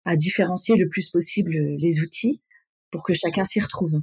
à, 0.05 0.17
différencier 0.17 0.75
le 0.75 0.89
plus 0.89 1.09
possible 1.11 1.53
les 1.77 2.01
outils 2.01 2.41
pour 2.89 3.03
que 3.03 3.13
chacun 3.13 3.45
s'y 3.45 3.59
retrouve. 3.59 4.01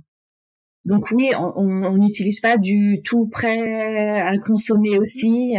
Donc 0.84 1.10
oui, 1.10 1.30
on 1.36 1.98
n'utilise 1.98 2.40
pas 2.40 2.56
du 2.56 3.02
tout 3.04 3.26
prêt 3.26 4.20
à 4.20 4.38
consommer 4.38 4.96
aussi. 4.96 5.54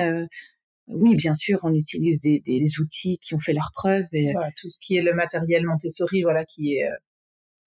Oui, 0.89 1.15
bien 1.15 1.34
sûr, 1.34 1.60
on 1.63 1.74
utilise 1.74 2.22
des, 2.22 2.41
des, 2.46 2.79
outils 2.79 3.19
qui 3.22 3.36
ont 3.36 3.39
fait 3.39 3.53
leurs 3.53 3.72
preuves. 3.74 4.05
Et... 4.12 4.34
Voilà, 4.34 4.51
tout 4.60 4.69
ce 4.69 4.79
qui 4.79 4.98
est 4.98 5.01
le 5.01 5.13
matériel 5.13 5.65
Montessori, 5.65 6.24
voilà, 6.24 6.46
qui 6.46 6.75
est 6.75 6.89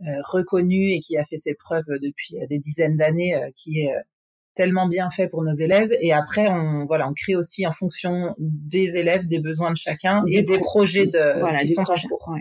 euh, 0.05 0.21
reconnu 0.25 0.91
et 0.91 1.01
qui 1.01 1.17
a 1.17 1.25
fait 1.25 1.39
ses 1.39 1.55
preuves 1.55 1.85
depuis 1.89 2.37
euh, 2.37 2.47
des 2.49 2.59
dizaines 2.59 2.97
d'années, 2.97 3.37
euh, 3.37 3.51
qui 3.55 3.83
est 3.83 3.95
tellement 4.57 4.89
bien 4.89 5.11
fait 5.11 5.29
pour 5.29 5.45
nos 5.45 5.55
élèves. 5.55 5.93
Et 6.01 6.13
après, 6.13 6.49
on 6.49 6.87
voilà, 6.87 7.09
on 7.09 7.13
crée 7.13 7.37
aussi 7.37 7.69
en 7.69 7.73
fonction 7.73 8.35
des 8.39 8.97
élèves, 8.97 9.29
des 9.29 9.41
besoins 9.41 9.71
de 9.71 9.77
chacun 9.77 10.25
et 10.27 10.43
des, 10.43 10.59
projets 10.59 11.07
de 11.07 11.39
voilà, 11.39 11.63
qui 11.63 11.69
sont 11.69 11.83
en 11.83 11.95
cours. 11.95 12.35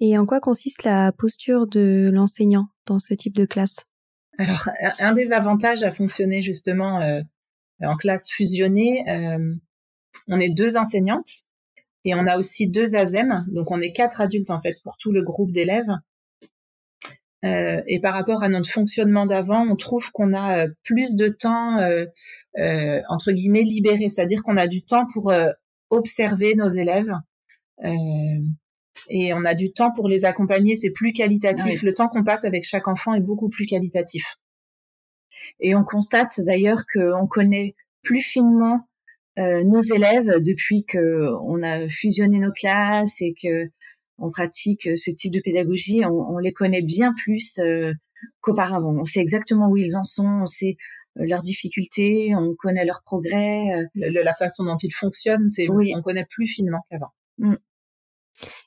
Et 0.00 0.18
en 0.18 0.26
quoi 0.26 0.40
consiste 0.40 0.82
la 0.82 1.10
posture 1.10 1.66
de 1.66 2.10
l'enseignant 2.12 2.66
dans 2.84 2.98
ce 2.98 3.14
type 3.14 3.34
de 3.34 3.46
classe? 3.46 3.76
Alors, 4.36 4.68
un 5.00 5.14
des 5.14 5.32
avantages 5.32 5.84
à 5.84 5.90
fonctionner 5.90 6.42
justement 6.42 7.00
en 7.80 7.96
classe 7.96 8.28
fusionnée, 8.30 9.02
on 10.28 10.40
est 10.40 10.50
deux 10.50 10.76
enseignantes 10.76 11.30
et 12.04 12.14
on 12.14 12.26
a 12.26 12.38
aussi 12.38 12.66
deux 12.66 12.94
ASEM, 12.94 13.46
donc 13.48 13.70
on 13.70 13.80
est 13.80 13.92
quatre 13.92 14.20
adultes 14.20 14.50
en 14.50 14.60
fait 14.60 14.76
pour 14.82 14.96
tout 14.96 15.12
le 15.12 15.22
groupe 15.22 15.52
d'élèves. 15.52 15.90
Euh, 17.44 17.82
et 17.86 18.00
par 18.00 18.14
rapport 18.14 18.42
à 18.42 18.48
notre 18.48 18.68
fonctionnement 18.68 19.26
d'avant, 19.26 19.64
on 19.68 19.76
trouve 19.76 20.10
qu'on 20.10 20.32
a 20.32 20.64
euh, 20.64 20.68
plus 20.82 21.14
de 21.14 21.28
temps 21.28 21.78
euh, 21.78 22.06
euh, 22.58 23.00
entre 23.08 23.30
guillemets 23.30 23.62
libéré, 23.62 24.08
c'est-à-dire 24.08 24.42
qu'on 24.42 24.56
a 24.56 24.66
du 24.66 24.82
temps 24.82 25.06
pour 25.12 25.30
euh, 25.30 25.50
observer 25.90 26.54
nos 26.56 26.68
élèves 26.68 27.12
et 29.08 29.32
on 29.32 29.44
a 29.44 29.54
du 29.54 29.72
temps 29.72 29.92
pour 29.92 30.08
les 30.08 30.24
accompagner. 30.24 30.76
C'est 30.76 30.90
plus 30.90 31.12
qualitatif. 31.12 31.82
Le 31.82 31.94
temps 31.94 32.08
qu'on 32.08 32.24
passe 32.24 32.44
avec 32.44 32.64
chaque 32.64 32.88
enfant 32.88 33.14
est 33.14 33.20
beaucoup 33.20 33.48
plus 33.48 33.66
qualitatif. 33.66 34.24
Et 35.60 35.76
on 35.76 35.84
constate 35.84 36.40
d'ailleurs 36.40 36.82
qu'on 36.92 37.28
connaît 37.28 37.76
plus 38.02 38.20
finement 38.20 38.87
nos 39.38 39.82
élèves 39.82 40.32
depuis 40.40 40.84
que 40.84 41.32
on 41.44 41.62
a 41.62 41.88
fusionné 41.88 42.40
nos 42.40 42.52
classes 42.52 43.20
et 43.20 43.34
que 43.40 43.70
on 44.18 44.30
pratique 44.30 44.86
euh, 44.86 44.96
ce 44.96 45.10
type 45.10 45.32
de 45.32 45.40
pédagogie, 45.40 46.04
on, 46.04 46.38
les 46.38 46.52
connaît 46.52 46.82
bien 46.82 47.14
plus 47.14 47.58
euh, 47.58 47.92
qu'auparavant. 48.40 48.94
On 48.98 49.04
sait 49.04 49.20
exactement 49.20 49.68
où 49.68 49.76
ils 49.76 49.96
en 49.96 50.04
sont, 50.04 50.40
on 50.42 50.46
sait 50.46 50.76
euh, 51.18 51.24
leurs 51.26 51.42
difficultés, 51.42 52.34
on 52.34 52.54
connaît 52.56 52.84
leurs 52.84 53.02
progrès. 53.04 53.86
la 53.94 54.34
façon 54.34 54.64
dont 54.64 54.76
ils 54.82 54.94
fonctionnent, 54.94 55.50
c'est 55.50 55.68
oui. 55.68 55.92
on 55.96 56.02
connaît 56.02 56.26
plus 56.28 56.48
finement 56.48 56.84
qu'avant. 56.90 57.12
Mm. 57.38 57.54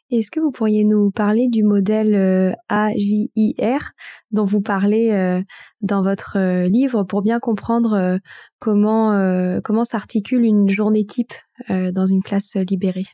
Est-ce 0.10 0.30
que 0.32 0.40
vous 0.40 0.52
pourriez 0.52 0.84
nous 0.84 1.12
parler 1.12 1.48
du 1.48 1.64
modèle 1.64 2.56
AJIR 2.68 3.92
dont 4.32 4.44
vous 4.44 4.62
parlez 4.62 5.42
dans 5.80 6.02
votre 6.02 6.66
livre 6.68 7.04
pour 7.04 7.22
bien 7.22 7.40
comprendre 7.40 8.20
comment 8.60 9.84
s'articule 9.84 10.44
une 10.44 10.70
journée 10.70 11.06
type 11.06 11.34
dans 11.70 12.06
une 12.06 12.22
classe 12.22 12.56
libérée? 12.56 13.06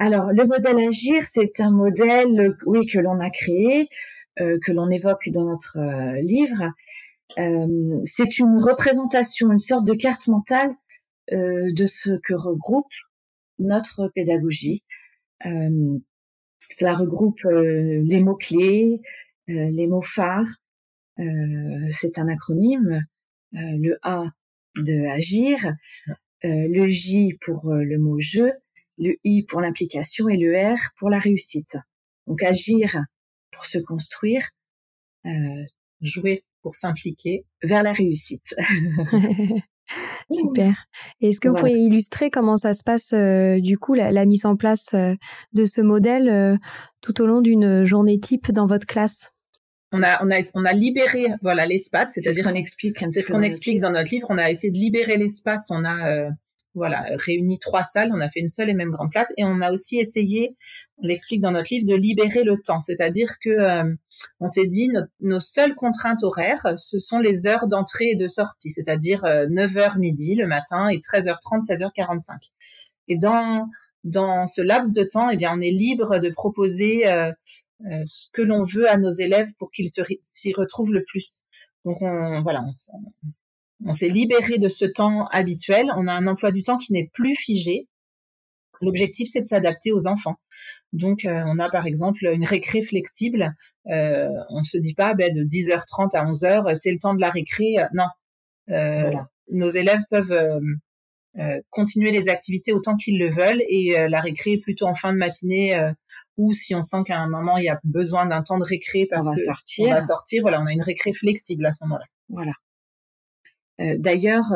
Alors, 0.00 0.30
le 0.32 0.44
modèle 0.46 0.78
Agir, 0.78 1.24
c'est 1.24 1.60
un 1.60 1.72
modèle, 1.72 2.56
oui, 2.66 2.86
que 2.86 3.00
l'on 3.00 3.18
a 3.18 3.30
créé, 3.30 3.88
euh, 4.40 4.56
que 4.64 4.70
l'on 4.70 4.88
évoque 4.90 5.28
dans 5.30 5.44
notre 5.44 5.76
euh, 5.78 6.20
livre. 6.22 6.70
Euh, 7.38 8.00
c'est 8.04 8.38
une 8.38 8.62
représentation, 8.62 9.50
une 9.50 9.58
sorte 9.58 9.84
de 9.84 9.94
carte 9.94 10.28
mentale 10.28 10.74
de 11.30 11.84
ce 11.84 12.18
que 12.22 12.32
regroupe 12.32 12.86
notre 13.58 14.08
pédagogie. 14.14 14.82
cela 15.40 16.94
regroupe 16.94 17.42
les 17.44 18.20
mots-clés, 18.20 19.00
les 19.46 19.86
mots 19.86 20.02
phares. 20.02 20.48
c'est 21.16 22.18
un 22.18 22.28
acronyme. 22.28 23.04
le 23.52 23.98
A 24.02 24.26
de 24.76 25.06
agir, 25.08 25.74
le 26.42 26.88
J 26.88 27.36
pour 27.40 27.72
le 27.72 27.98
mot 27.98 28.20
jeu, 28.20 28.52
le 28.98 29.16
I 29.24 29.44
pour 29.44 29.60
l'implication 29.60 30.28
et 30.28 30.36
le 30.36 30.56
R 30.56 30.78
pour 30.98 31.10
la 31.10 31.18
réussite. 31.18 31.76
Donc 32.26 32.42
agir 32.42 33.04
pour 33.52 33.66
se 33.66 33.78
construire, 33.78 34.50
euh, 35.26 35.30
jouer 36.00 36.44
pour 36.62 36.74
s'impliquer 36.74 37.44
vers 37.62 37.82
la 37.82 37.92
réussite. 37.92 38.54
Super. 40.30 40.74
Est-ce 41.20 41.40
que 41.40 41.48
vous 41.48 41.56
pourriez 41.56 41.78
illustrer 41.78 42.30
comment 42.30 42.56
ça 42.56 42.72
se 42.72 42.82
passe 42.82 43.12
euh, 43.12 43.60
du 43.60 43.78
coup 43.78 43.94
la, 43.94 44.26
mise 44.26 44.44
en 44.44 44.56
place 44.56 44.86
euh, 44.94 45.14
de 45.52 45.64
ce 45.64 45.80
modèle 45.80 46.58
tout 47.00 47.20
au 47.22 47.26
long 47.26 47.40
d'une 47.40 47.84
journée 47.84 48.18
type 48.18 48.52
dans 48.52 48.66
votre 48.66 48.86
classe? 48.86 49.30
On 49.92 50.02
a, 50.02 50.22
on 50.22 50.30
a, 50.30 50.40
on 50.54 50.64
a 50.66 50.72
libéré 50.74 51.28
voilà 51.40 51.64
l'espace, 51.64 52.10
c'est-à-dire 52.12 52.44
qu'on 52.44 52.54
explique, 52.54 53.02
c'est 53.10 53.22
ce 53.22 53.32
qu'on 53.32 53.40
explique 53.40 53.80
dans 53.80 53.90
notre 53.90 54.10
livre. 54.10 54.26
On 54.28 54.36
a 54.36 54.50
essayé 54.50 54.70
de 54.70 54.76
libérer 54.76 55.16
l'espace. 55.16 55.68
On 55.70 55.84
a 55.84 56.28
voilà, 56.78 57.04
réuni 57.16 57.58
trois 57.58 57.84
salles, 57.84 58.10
on 58.14 58.20
a 58.20 58.28
fait 58.30 58.40
une 58.40 58.48
seule 58.48 58.70
et 58.70 58.74
même 58.74 58.90
grande 58.90 59.10
classe, 59.10 59.32
et 59.36 59.44
on 59.44 59.60
a 59.60 59.72
aussi 59.72 59.98
essayé, 59.98 60.56
on 60.98 61.06
l'explique 61.06 61.40
dans 61.40 61.50
notre 61.50 61.72
livre, 61.72 61.86
de 61.86 61.94
libérer 61.94 62.44
le 62.44 62.56
temps, 62.64 62.82
c'est-à-dire 62.82 63.34
que 63.42 63.50
euh, 63.50 63.94
on 64.40 64.48
s'est 64.48 64.66
dit 64.66 64.90
nos 65.20 65.40
seules 65.40 65.74
contraintes 65.74 66.22
horaires, 66.22 66.66
ce 66.76 66.98
sont 66.98 67.18
les 67.18 67.46
heures 67.46 67.68
d'entrée 67.68 68.10
et 68.10 68.16
de 68.16 68.28
sortie, 68.28 68.72
c'est-à-dire 68.72 69.22
9h 69.22 69.96
euh, 69.96 69.98
midi 69.98 70.34
le 70.34 70.46
matin 70.46 70.88
et 70.88 70.98
13h30, 70.98 71.66
16h45. 71.66 72.36
Et 73.08 73.18
dans 73.18 73.68
dans 74.04 74.46
ce 74.46 74.62
laps 74.62 74.92
de 74.92 75.02
temps, 75.02 75.28
eh 75.28 75.36
bien, 75.36 75.52
on 75.56 75.60
est 75.60 75.70
libre 75.70 76.18
de 76.18 76.30
proposer 76.30 77.06
euh, 77.08 77.32
ce 78.06 78.30
que 78.32 78.42
l'on 78.42 78.64
veut 78.64 78.88
à 78.88 78.96
nos 78.96 79.10
élèves 79.10 79.48
pour 79.58 79.70
qu'ils 79.70 79.90
s'y 79.90 80.52
retrouvent 80.52 80.92
le 80.92 81.04
plus. 81.04 81.44
Donc 81.84 81.98
on, 82.00 82.42
voilà, 82.42 82.64
on 83.84 83.92
s'est 83.92 84.08
libéré 84.08 84.58
de 84.58 84.68
ce 84.68 84.84
temps 84.84 85.26
habituel. 85.26 85.90
On 85.96 86.08
a 86.08 86.12
un 86.12 86.26
emploi 86.26 86.52
du 86.52 86.62
temps 86.62 86.78
qui 86.78 86.92
n'est 86.92 87.10
plus 87.12 87.36
figé. 87.36 87.88
L'objectif, 88.82 89.28
c'est 89.32 89.42
de 89.42 89.46
s'adapter 89.46 89.92
aux 89.92 90.06
enfants. 90.06 90.36
Donc, 90.92 91.24
euh, 91.24 91.42
on 91.46 91.58
a 91.58 91.70
par 91.70 91.86
exemple 91.86 92.26
une 92.26 92.44
récré 92.44 92.82
flexible. 92.82 93.54
Euh, 93.88 94.28
on 94.50 94.62
se 94.62 94.78
dit 94.78 94.94
pas 94.94 95.14
ben, 95.14 95.32
de 95.34 95.42
10h30 95.42 96.16
à 96.16 96.24
11h, 96.24 96.74
c'est 96.76 96.90
le 96.90 96.98
temps 96.98 97.14
de 97.14 97.20
la 97.20 97.30
récré. 97.30 97.76
Non. 97.92 98.08
Euh, 98.70 99.12
nos 99.50 99.70
élèves 99.70 100.02
peuvent 100.10 100.60
continuer 101.70 102.10
les 102.10 102.28
activités 102.28 102.72
autant 102.72 102.96
qu'ils 102.96 103.18
le 103.18 103.30
veulent 103.30 103.62
et 103.68 103.94
la 104.08 104.20
récré 104.20 104.52
est 104.52 104.60
plutôt 104.60 104.86
en 104.86 104.94
fin 104.94 105.12
de 105.12 105.18
matinée 105.18 105.92
ou 106.36 106.52
si 106.52 106.74
on 106.74 106.82
sent 106.82 106.98
qu'à 107.06 107.16
un 107.16 107.28
moment 107.28 107.56
il 107.58 107.64
y 107.64 107.68
a 107.68 107.78
besoin 107.84 108.26
d'un 108.26 108.42
temps 108.42 108.58
de 108.58 108.64
récré 108.64 109.06
parce 109.08 109.26
on 109.26 109.30
va 109.30 109.36
sortir. 109.36 109.86
on 109.86 109.90
va 109.90 110.04
sortir. 110.04 110.42
Voilà, 110.42 110.60
on 110.60 110.66
a 110.66 110.72
une 110.72 110.82
récré 110.82 111.12
flexible 111.12 111.64
à 111.64 111.72
ce 111.72 111.84
moment-là. 111.84 112.04
Voilà. 112.28 112.52
D'ailleurs, 113.98 114.52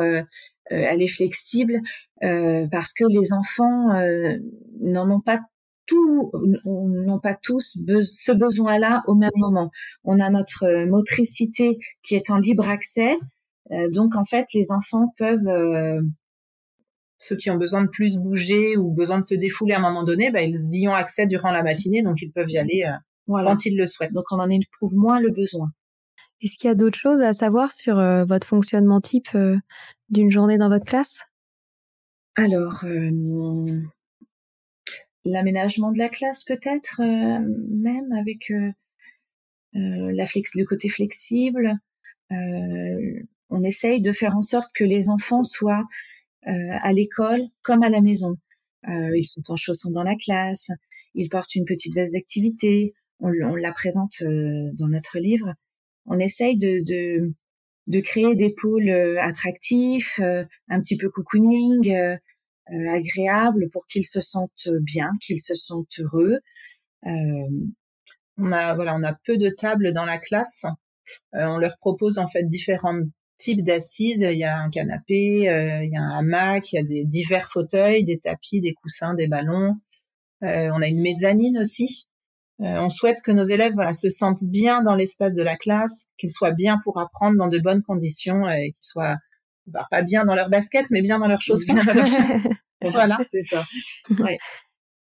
elle 0.65 1.01
est 1.01 1.07
flexible 1.07 1.81
parce 2.19 2.93
que 2.93 3.05
les 3.09 3.33
enfants 3.33 3.89
n'en 4.79 5.09
ont 5.11 5.21
pas 5.21 5.39
tout, 5.85 6.31
n'ont 6.65 7.19
pas 7.19 7.35
tous 7.35 7.77
ce 8.01 8.31
besoin-là 8.31 9.03
au 9.07 9.15
même 9.15 9.31
moment. 9.35 9.69
On 10.03 10.19
a 10.19 10.29
notre 10.29 10.85
motricité 10.85 11.77
qui 12.03 12.15
est 12.15 12.29
en 12.29 12.37
libre 12.37 12.69
accès, 12.69 13.15
donc 13.91 14.15
en 14.15 14.25
fait 14.25 14.45
les 14.53 14.71
enfants 14.71 15.13
peuvent 15.17 16.01
ceux 17.17 17.35
qui 17.37 17.49
ont 17.49 17.57
besoin 17.57 17.83
de 17.83 17.89
plus 17.89 18.17
bouger 18.17 18.75
ou 18.75 18.91
besoin 18.91 19.19
de 19.19 19.23
se 19.23 19.35
défouler 19.35 19.73
à 19.73 19.79
un 19.79 19.81
moment 19.81 20.03
donné, 20.03 20.31
bah, 20.31 20.41
ils 20.41 20.59
y 20.75 20.87
ont 20.87 20.93
accès 20.93 21.25
durant 21.25 21.51
la 21.51 21.63
matinée, 21.63 22.01
donc 22.01 22.21
ils 22.21 22.31
peuvent 22.31 22.49
y 22.49 22.57
aller 22.57 22.83
quand 23.27 23.65
ils 23.65 23.77
le 23.77 23.87
souhaitent. 23.87 24.13
Donc 24.13 24.25
on 24.31 24.39
en 24.39 24.49
éprouve 24.49 24.95
moins 24.95 25.19
le 25.19 25.31
besoin. 25.31 25.69
Est-ce 26.41 26.57
qu'il 26.57 26.67
y 26.67 26.71
a 26.71 26.75
d'autres 26.75 26.97
choses 26.97 27.21
à 27.21 27.31
savoir 27.31 27.71
sur 27.71 27.95
votre 28.25 28.45
fonctionnement 28.45 28.99
type 28.99 29.29
d'une 30.13 30.31
journée 30.31 30.57
dans 30.57 30.69
votre 30.69 30.85
classe? 30.85 31.19
Alors, 32.35 32.85
l'aménagement 35.25 35.91
de 35.91 35.97
la 35.97 36.09
classe 36.09 36.43
peut-être 36.43 37.01
euh, 37.01 37.39
même 37.69 38.11
avec 38.13 38.51
euh, 38.51 38.71
euh, 39.75 40.11
la 40.13 40.27
flex 40.27 40.55
le 40.55 40.65
côté 40.65 40.89
flexible. 40.89 41.73
on 43.49 43.63
essaye 43.63 44.01
de 44.01 44.11
faire 44.11 44.35
en 44.35 44.41
sorte 44.41 44.71
que 44.73 44.83
les 44.83 45.09
enfants 45.09 45.43
soient 45.43 45.85
à 46.45 46.91
l'école 46.91 47.43
comme 47.61 47.83
à 47.83 47.89
la 47.89 48.01
maison. 48.01 48.35
ils 48.87 49.27
sont 49.27 49.43
en 49.49 49.55
chaussons 49.55 49.91
dans 49.91 50.03
la 50.03 50.15
classe, 50.15 50.71
ils 51.13 51.29
portent 51.29 51.55
une 51.55 51.65
petite 51.65 51.93
veste 51.93 52.13
d'activité, 52.13 52.93
on, 53.19 53.29
on, 53.29 53.55
la 53.55 53.71
présente 53.71 54.23
dans 54.23 54.87
notre 54.87 55.19
livre. 55.19 55.53
On 56.05 56.19
essaye 56.19 56.57
de, 56.57 56.83
de, 56.83 57.33
de 57.87 57.99
créer 57.99 58.35
des 58.35 58.53
pôles 58.53 58.89
attractifs, 59.19 60.19
un 60.19 60.79
petit 60.81 60.97
peu 60.97 61.09
cocooning, 61.09 61.93
euh, 62.71 62.89
agréable 62.89 63.69
pour 63.71 63.85
qu'ils 63.87 64.05
se 64.05 64.21
sentent 64.21 64.69
bien, 64.81 65.09
qu'ils 65.21 65.41
se 65.41 65.53
sentent 65.53 65.99
heureux. 65.99 66.39
Euh, 67.05 67.49
on 68.37 68.51
a 68.53 68.73
voilà, 68.75 68.95
on 68.95 69.03
a 69.03 69.13
peu 69.25 69.37
de 69.37 69.49
tables 69.49 69.91
dans 69.93 70.05
la 70.05 70.17
classe. 70.17 70.63
Euh, 71.35 71.45
on 71.45 71.57
leur 71.57 71.77
propose 71.77 72.17
en 72.19 72.27
fait 72.29 72.43
différents 72.49 73.01
types 73.37 73.63
d'assises. 73.63 74.21
Il 74.21 74.37
y 74.37 74.45
a 74.45 74.57
un 74.57 74.69
canapé, 74.69 75.41
il 75.83 75.89
y 75.91 75.97
a 75.97 76.01
un 76.01 76.19
hamac, 76.19 76.71
il 76.71 76.75
y 76.77 76.79
a 76.79 76.83
des 76.83 77.03
divers 77.03 77.51
fauteuils, 77.51 78.05
des 78.05 78.19
tapis, 78.19 78.61
des 78.61 78.73
coussins, 78.73 79.13
des 79.13 79.27
ballons. 79.27 79.75
on 80.41 80.81
a 80.81 80.87
une 80.87 81.01
mezzanine 81.01 81.57
aussi. 81.59 82.07
On 82.59 82.89
souhaite 82.89 83.17
que 83.25 83.31
nos 83.31 83.43
élèves 83.43 83.73
voilà, 83.73 83.93
se 83.93 84.09
sentent 84.09 84.43
bien 84.43 84.81
dans 84.81 84.95
l'espace 84.95 85.33
de 85.33 85.43
la 85.43 85.57
classe, 85.57 86.07
qu'ils 86.17 86.31
soient 86.31 86.51
bien 86.51 86.79
pour 86.83 86.99
apprendre 86.99 87.37
dans 87.37 87.47
de 87.47 87.59
bonnes 87.59 87.83
conditions 87.83 88.47
et 88.47 88.71
qu'ils 88.71 88.85
soient 88.85 89.17
bah, 89.67 89.87
pas 89.89 90.01
bien 90.01 90.25
dans 90.25 90.35
leurs 90.35 90.49
baskets, 90.49 90.87
mais 90.91 91.01
bien 91.01 91.19
dans 91.19 91.27
leurs 91.27 91.41
chaussons. 91.41 91.75
voilà, 92.81 93.17
c'est 93.23 93.41
ça. 93.41 93.63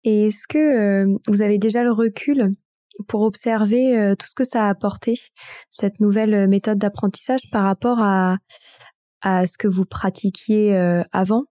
Et 0.04 0.26
est-ce 0.26 0.46
que 0.48 0.58
euh, 0.58 1.18
vous 1.28 1.42
avez 1.42 1.58
déjà 1.58 1.82
le 1.82 1.92
recul 1.92 2.50
pour 3.06 3.22
observer 3.22 3.96
euh, 3.96 4.14
tout 4.14 4.26
ce 4.26 4.34
que 4.34 4.44
ça 4.44 4.64
a 4.64 4.68
apporté, 4.68 5.14
cette 5.70 6.00
nouvelle 6.00 6.34
euh, 6.34 6.46
méthode 6.46 6.78
d'apprentissage 6.78 7.42
par 7.52 7.64
rapport 7.64 8.00
à, 8.00 8.38
à 9.20 9.46
ce 9.46 9.56
que 9.56 9.68
vous 9.68 9.84
pratiquiez 9.84 10.76
avant 11.12 11.44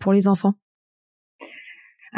pour 0.00 0.12
les 0.12 0.26
enfants? 0.26 0.54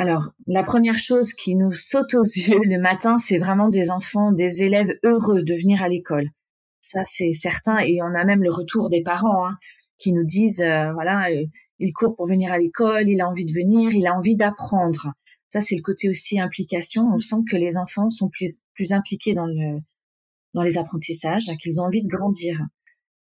Alors, 0.01 0.31
la 0.47 0.63
première 0.63 0.99
chose 0.99 1.33
qui 1.33 1.57
nous 1.57 1.73
saute 1.73 2.15
aux 2.15 2.23
yeux 2.37 2.61
le 2.65 2.79
matin, 2.79 3.19
c'est 3.19 3.39
vraiment 3.39 3.69
des 3.69 3.91
enfants, 3.91 4.33
des 4.33 4.63
élèves 4.63 4.97
heureux 5.03 5.43
de 5.43 5.55
venir 5.55 5.83
à 5.83 5.89
l'école. 5.89 6.31
Ça, 6.81 7.01
c'est 7.05 7.35
certain. 7.35 7.79
Et 7.79 8.01
on 8.01 8.15
a 8.15 8.25
même 8.25 8.43
le 8.43 8.53
retour 8.53 8.91
des 8.91 9.03
parents. 9.03 9.47
Hein 9.47 9.59
qui 9.99 10.13
nous 10.13 10.25
disent 10.25 10.63
euh, 10.63 10.93
voilà, 10.93 11.31
euh, 11.31 11.45
il 11.79 11.93
court 11.93 12.17
pour 12.17 12.27
venir 12.27 12.53
à 12.53 12.59
l'école, 12.59 13.09
il 13.09 13.21
a 13.21 13.29
envie 13.29 13.47
de 13.47 13.53
venir, 13.53 13.93
il 13.93 14.07
a 14.07 14.15
envie 14.15 14.37
d'apprendre. 14.37 15.13
Ça, 15.51 15.61
c'est 15.61 15.77
le 15.77 15.83
côté 15.83 16.09
aussi 16.09 16.41
implication. 16.41 17.05
On 17.15 17.19
sent 17.19 17.43
que 17.51 17.57
les 17.57 17.77
enfants 17.77 18.11
sont 18.11 18.29
plus, 18.29 18.61
plus 18.75 18.93
impliqués 18.93 19.35
dans 19.35 19.47
le 19.47 19.81
dans 20.55 20.63
les 20.63 20.79
apprentissages, 20.79 21.45
qu'ils 21.61 21.81
ont 21.81 21.85
envie 21.85 22.03
de 22.03 22.09
grandir. 22.09 22.59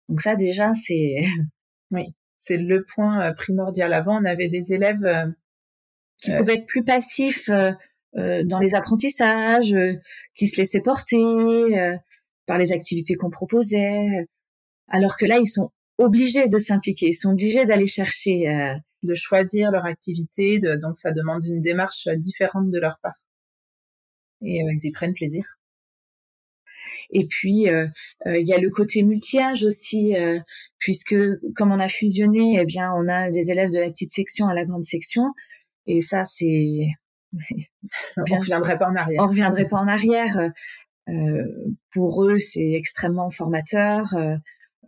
Donc 0.10 0.22
ça, 0.22 0.36
déjà, 0.36 0.74
c'est 0.74 1.24
oui, 1.92 2.06
c'est 2.38 2.58
le 2.58 2.84
point 2.84 3.22
euh, 3.22 3.34
primordial. 3.34 3.94
Avant, 3.94 4.20
on 4.20 4.26
avait 4.26 4.50
des 4.50 4.74
élèves 4.74 5.34
qui 6.24 6.36
pouvaient 6.36 6.56
être 6.56 6.66
plus 6.66 6.84
passifs 6.84 7.50
dans 7.50 8.60
les 8.60 8.76
apprentissages, 8.76 9.76
qui 10.36 10.48
se 10.48 10.58
laissaient 10.58 10.82
porter 10.82 12.00
par 12.46 12.58
les 12.58 12.72
activités 12.72 13.16
qu'on 13.16 13.30
proposait, 13.30 14.28
alors 14.88 15.18
que 15.18 15.26
là, 15.26 15.40
ils 15.40 15.48
sont 15.48 15.72
obligés 15.98 16.48
de 16.48 16.58
s'impliquer, 16.58 17.08
ils 17.08 17.14
sont 17.14 17.32
obligés 17.32 17.66
d'aller 17.66 17.88
chercher, 17.88 18.48
euh, 18.50 18.76
de 19.04 19.16
choisir 19.16 19.72
leur 19.72 19.86
activité, 19.86 20.60
de, 20.60 20.76
donc 20.76 20.98
ça 20.98 21.12
demande 21.12 21.46
une 21.46 21.62
démarche 21.62 22.08
différente 22.18 22.70
de 22.70 22.80
leur 22.80 23.00
part. 23.02 23.22
Et 24.42 24.62
euh, 24.62 24.74
ils 24.74 24.88
y 24.88 24.92
prennent 24.92 25.14
plaisir. 25.14 25.46
Et 27.12 27.28
puis 27.28 27.70
euh, 27.70 27.88
il 28.26 28.48
y 28.48 28.54
a 28.54 28.58
le 28.58 28.70
côté 28.70 29.04
multi-âge 29.04 29.64
aussi, 29.64 30.14
puisque 30.80 31.16
comme 31.56 31.72
on 31.72 31.80
a 31.80 31.90
fusionné, 31.90 32.60
eh 32.60 32.66
bien 32.66 32.92
on 32.94 33.08
a 33.08 33.32
des 33.32 33.52
élèves 33.52 33.72
de 33.72 33.80
la 33.80 33.90
petite 33.90 34.12
section 34.12 34.48
à 34.48 34.54
la 34.54 34.66
grande 34.66 34.84
section, 34.84 35.24
et 35.86 36.02
ça 36.02 36.24
c'est 36.26 36.88
on 38.18 38.38
reviendrait 38.40 38.78
pas 38.78 38.90
en 38.90 38.96
arrière. 38.96 39.24
On 39.24 39.28
reviendrait 39.28 39.66
pas 39.66 39.78
en 39.78 39.88
arrière. 39.88 40.52
pour 41.92 42.24
eux, 42.26 42.40
c'est 42.40 42.72
extrêmement 42.74 43.32
formateur. 43.32 44.14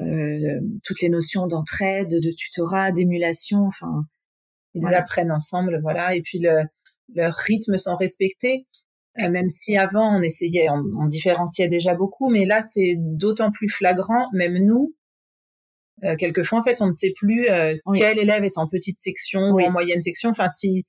Euh, 0.02 0.60
toutes 0.84 1.02
les 1.02 1.10
notions 1.10 1.48
d'entraide, 1.48 2.10
de 2.10 2.32
tutorat, 2.36 2.92
d'émulation, 2.92 3.66
enfin. 3.66 4.06
Ils 4.74 4.86
apprennent 4.94 5.32
ensemble, 5.32 5.80
voilà. 5.82 6.16
Et 6.16 6.22
puis 6.22 6.40
le, 6.40 6.66
leurs 7.14 7.36
rythmes 7.36 7.78
sont 7.78 7.96
respectés. 7.96 8.68
Euh, 9.20 9.30
même 9.30 9.50
si 9.50 9.78
avant 9.78 10.18
on 10.18 10.22
essayait, 10.22 10.68
on, 10.70 11.08
différenciait 11.08 11.70
déjà 11.70 11.96
beaucoup, 11.96 12.30
mais 12.30 12.46
là 12.46 12.62
c'est 12.62 12.96
d'autant 12.98 13.52
plus 13.52 13.70
flagrant. 13.70 14.30
Même 14.34 14.58
nous, 14.58 14.94
euh, 16.04 16.16
quelquefois 16.18 16.60
en 16.60 16.64
fait 16.64 16.82
on 16.82 16.88
ne 16.88 16.92
sait 16.92 17.14
plus 17.16 17.48
quel 17.96 18.20
élève 18.20 18.44
est 18.44 18.58
en 18.58 18.68
petite 18.68 19.00
section 19.00 19.40
ou 19.52 19.62
en 19.62 19.72
moyenne 19.72 20.02
section. 20.02 20.30
Enfin 20.30 20.50
si 20.50 20.86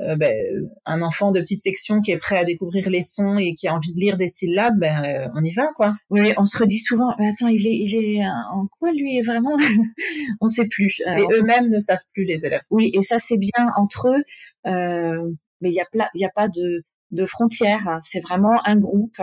euh, 0.00 0.16
ben, 0.16 0.70
un 0.86 1.02
enfant 1.02 1.30
de 1.30 1.40
petite 1.40 1.62
section 1.62 2.00
qui 2.00 2.12
est 2.12 2.16
prêt 2.18 2.38
à 2.38 2.44
découvrir 2.44 2.88
les 2.88 3.02
sons 3.02 3.36
et 3.36 3.54
qui 3.54 3.68
a 3.68 3.74
envie 3.74 3.92
de 3.92 4.00
lire 4.00 4.16
des 4.16 4.30
syllabes, 4.30 4.78
ben, 4.78 5.04
euh, 5.04 5.28
on 5.34 5.44
y 5.44 5.52
va, 5.52 5.66
quoi. 5.76 5.94
Oui, 6.08 6.32
on 6.38 6.46
se 6.46 6.56
redit 6.56 6.78
souvent, 6.78 7.10
attends, 7.10 7.48
il 7.48 7.66
est, 7.66 7.76
il 7.76 7.94
est 7.94 8.24
en 8.24 8.66
quoi 8.78 8.92
lui 8.92 9.18
est 9.18 9.22
vraiment? 9.22 9.56
On 10.40 10.48
sait 10.48 10.66
plus. 10.68 11.00
et 11.00 11.22
eux-mêmes 11.32 11.68
ne 11.68 11.80
savent 11.80 11.98
plus 12.14 12.24
les 12.24 12.46
élèves. 12.46 12.62
Oui, 12.70 12.90
et 12.94 13.02
ça 13.02 13.18
c'est 13.18 13.36
bien 13.36 13.70
entre 13.76 14.08
eux, 14.08 14.22
euh, 14.70 15.30
mais 15.60 15.70
il 15.70 15.74
y 15.74 15.80
a, 15.80 15.86
il 16.14 16.20
y 16.20 16.24
a 16.24 16.30
pas 16.34 16.48
de, 16.48 16.82
de 17.10 17.26
frontières. 17.26 17.86
Hein. 17.86 17.98
C'est 18.00 18.20
vraiment 18.20 18.58
un 18.64 18.76
groupe, 18.76 19.20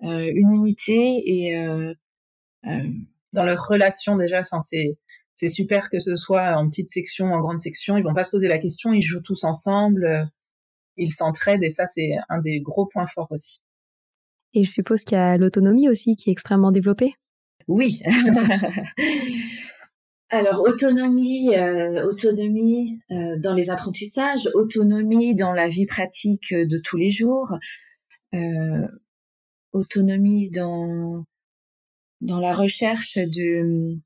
une 0.00 0.52
unité 0.52 1.22
et 1.26 1.56
dans 3.34 3.44
leur 3.44 3.66
relation 3.66 4.16
déjà, 4.16 4.42
c'est 4.62 4.96
c'est 5.36 5.48
super 5.48 5.90
que 5.90 5.98
ce 5.98 6.16
soit 6.16 6.56
en 6.56 6.68
petite 6.68 6.88
section, 6.88 7.26
en 7.26 7.40
grande 7.40 7.60
section. 7.60 7.96
Ils 7.96 8.04
vont 8.04 8.14
pas 8.14 8.24
se 8.24 8.30
poser 8.30 8.48
la 8.48 8.58
question, 8.58 8.92
ils 8.92 9.02
jouent 9.02 9.22
tous 9.22 9.44
ensemble, 9.44 10.04
euh, 10.06 10.24
ils 10.96 11.10
s'entraident 11.10 11.64
et 11.64 11.70
ça, 11.70 11.86
c'est 11.86 12.12
un 12.28 12.40
des 12.40 12.60
gros 12.60 12.86
points 12.86 13.06
forts 13.12 13.32
aussi. 13.32 13.60
Et 14.54 14.62
je 14.64 14.70
suppose 14.70 15.02
qu'il 15.02 15.18
y 15.18 15.20
a 15.20 15.36
l'autonomie 15.36 15.88
aussi 15.88 16.14
qui 16.14 16.30
est 16.30 16.32
extrêmement 16.32 16.70
développée. 16.70 17.14
Oui. 17.66 18.00
Alors 20.30 20.60
autonomie, 20.60 21.54
euh, 21.56 22.06
autonomie 22.06 23.00
euh, 23.10 23.36
dans 23.38 23.54
les 23.54 23.70
apprentissages, 23.70 24.48
autonomie 24.54 25.34
dans 25.34 25.52
la 25.52 25.68
vie 25.68 25.86
pratique 25.86 26.52
de 26.52 26.78
tous 26.78 26.96
les 26.96 27.10
jours, 27.10 27.52
autonomie 29.72 30.50
dans 30.50 31.24
dans 32.20 32.40
la 32.40 32.54
recherche 32.54 33.18
de 33.18 33.98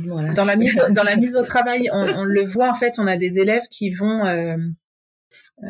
dans 0.00 0.44
la 0.44 0.56
mise, 0.56 0.74
dans 0.90 1.02
la 1.02 1.16
mise 1.16 1.36
au 1.36 1.42
travail, 1.42 1.88
on, 1.92 2.24
le 2.24 2.44
voit 2.44 2.70
en 2.70 2.74
fait, 2.74 2.94
on 2.98 3.06
a 3.06 3.16
des 3.16 3.38
élèves 3.38 3.66
qui 3.70 3.90
vont 3.90 4.24
euh, 4.24 4.56
euh, 5.62 5.66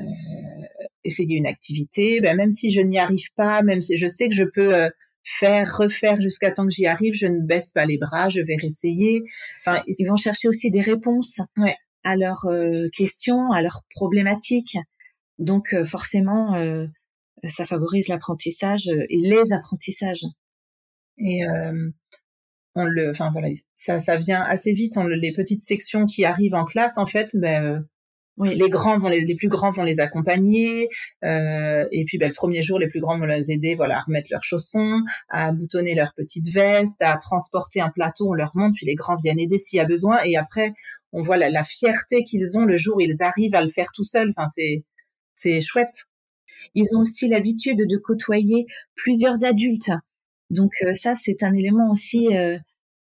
essayer 1.04 1.36
une 1.36 1.46
activité, 1.46 2.20
ben, 2.20 2.36
même 2.36 2.50
si 2.50 2.70
je 2.70 2.80
n'y 2.80 2.98
arrive 2.98 3.32
pas, 3.36 3.62
même 3.62 3.82
si 3.82 3.96
je 3.96 4.06
sais 4.06 4.28
que 4.28 4.34
je 4.34 4.44
peux 4.44 4.74
euh, 4.74 4.90
faire, 5.24 5.76
refaire 5.76 6.20
jusqu'à 6.20 6.52
temps 6.52 6.66
que 6.66 6.72
j'y 6.72 6.86
arrive, 6.86 7.14
je 7.14 7.26
ne 7.26 7.40
baisse 7.40 7.72
pas 7.72 7.84
les 7.84 7.98
bras, 7.98 8.28
je 8.28 8.40
vais 8.40 8.56
réessayer. 8.60 9.22
Enfin, 9.64 9.82
ils 9.86 10.06
vont 10.06 10.16
chercher 10.16 10.48
aussi 10.48 10.70
des 10.70 10.82
réponses 10.82 11.40
à 12.04 12.16
leurs 12.16 12.48
questions, 12.92 13.52
à 13.52 13.62
leurs 13.62 13.82
problématiques. 13.94 14.76
Donc 15.38 15.76
forcément, 15.86 16.56
ça 17.48 17.66
favorise 17.66 18.08
l'apprentissage 18.08 18.88
et 18.88 19.16
les 19.16 19.52
apprentissages. 19.52 20.24
Et 21.22 21.42
on 22.74 22.84
le, 22.84 23.10
enfin 23.10 23.30
voilà, 23.32 23.48
ça, 23.74 24.00
ça 24.00 24.16
vient 24.16 24.40
assez 24.42 24.72
vite. 24.72 24.96
On, 24.96 25.06
les 25.06 25.32
petites 25.32 25.62
sections 25.62 26.06
qui 26.06 26.24
arrivent 26.24 26.54
en 26.54 26.64
classe, 26.64 26.98
en 26.98 27.06
fait, 27.06 27.30
ben, 27.34 27.64
euh, 27.64 27.80
Oui. 28.38 28.54
Les 28.54 28.70
grands 28.70 28.98
vont 28.98 29.08
les, 29.08 29.20
les 29.22 29.34
plus 29.34 29.48
grands 29.48 29.72
vont 29.72 29.82
les 29.82 30.00
accompagner 30.00 30.88
euh, 31.22 31.86
et 31.92 32.04
puis 32.06 32.16
ben, 32.18 32.28
le 32.28 32.34
premier 32.34 32.62
jour 32.62 32.78
les 32.78 32.88
plus 32.88 33.00
grands 33.00 33.18
vont 33.18 33.26
les 33.26 33.50
aider 33.50 33.74
voilà 33.74 33.98
à 33.98 34.00
remettre 34.00 34.28
leurs 34.30 34.44
chaussons, 34.44 35.00
à 35.28 35.52
boutonner 35.52 35.94
leur 35.94 36.14
petite 36.14 36.48
veste, 36.48 37.00
à 37.02 37.18
transporter 37.18 37.80
un 37.82 37.90
plateau, 37.90 38.30
on 38.30 38.34
leur 38.34 38.52
montre 38.54 38.74
puis 38.76 38.86
les 38.86 38.94
grands 38.94 39.16
viennent 39.22 39.38
aider 39.38 39.58
s'il 39.58 39.76
y 39.76 39.80
a 39.80 39.84
besoin 39.86 40.18
et 40.24 40.36
après 40.36 40.72
on 41.12 41.22
voit 41.22 41.36
la, 41.36 41.50
la 41.50 41.62
fierté 41.62 42.24
qu'ils 42.24 42.56
ont 42.56 42.64
le 42.64 42.78
jour 42.78 42.96
où 42.96 43.00
ils 43.00 43.22
arrivent 43.22 43.54
à 43.54 43.62
le 43.62 43.68
faire 43.68 43.90
tout 43.94 44.04
seuls. 44.04 44.32
Enfin 44.34 44.48
c'est 44.54 44.84
c'est 45.34 45.60
chouette. 45.60 46.06
Ils 46.74 46.96
ont 46.96 47.00
aussi 47.00 47.28
l'habitude 47.28 47.78
de 47.78 47.96
côtoyer 47.98 48.66
plusieurs 48.94 49.44
adultes. 49.44 49.92
Donc 50.52 50.70
euh, 50.84 50.94
ça, 50.94 51.14
c'est 51.14 51.42
un 51.42 51.52
élément 51.52 51.90
aussi 51.90 52.36
euh, 52.36 52.56
euh, 52.56 52.58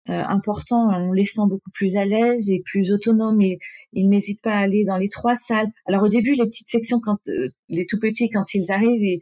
important. 0.06 0.88
On 0.88 1.12
les 1.12 1.26
sent 1.26 1.42
beaucoup 1.48 1.70
plus 1.72 1.96
à 1.96 2.04
l'aise 2.04 2.50
et 2.50 2.62
plus 2.64 2.92
autonomes. 2.92 3.40
Et, 3.40 3.58
ils 3.92 4.08
n'hésitent 4.08 4.42
pas 4.42 4.52
à 4.52 4.58
aller 4.58 4.84
dans 4.84 4.98
les 4.98 5.08
trois 5.08 5.34
salles. 5.34 5.68
Alors 5.86 6.02
au 6.02 6.08
début, 6.08 6.34
les 6.34 6.44
petites 6.44 6.68
sections, 6.68 7.00
quand 7.00 7.18
les 7.68 7.86
tout 7.86 7.98
petits, 7.98 8.30
quand 8.30 8.54
ils 8.54 8.70
arrivent, 8.70 9.02
et, 9.02 9.20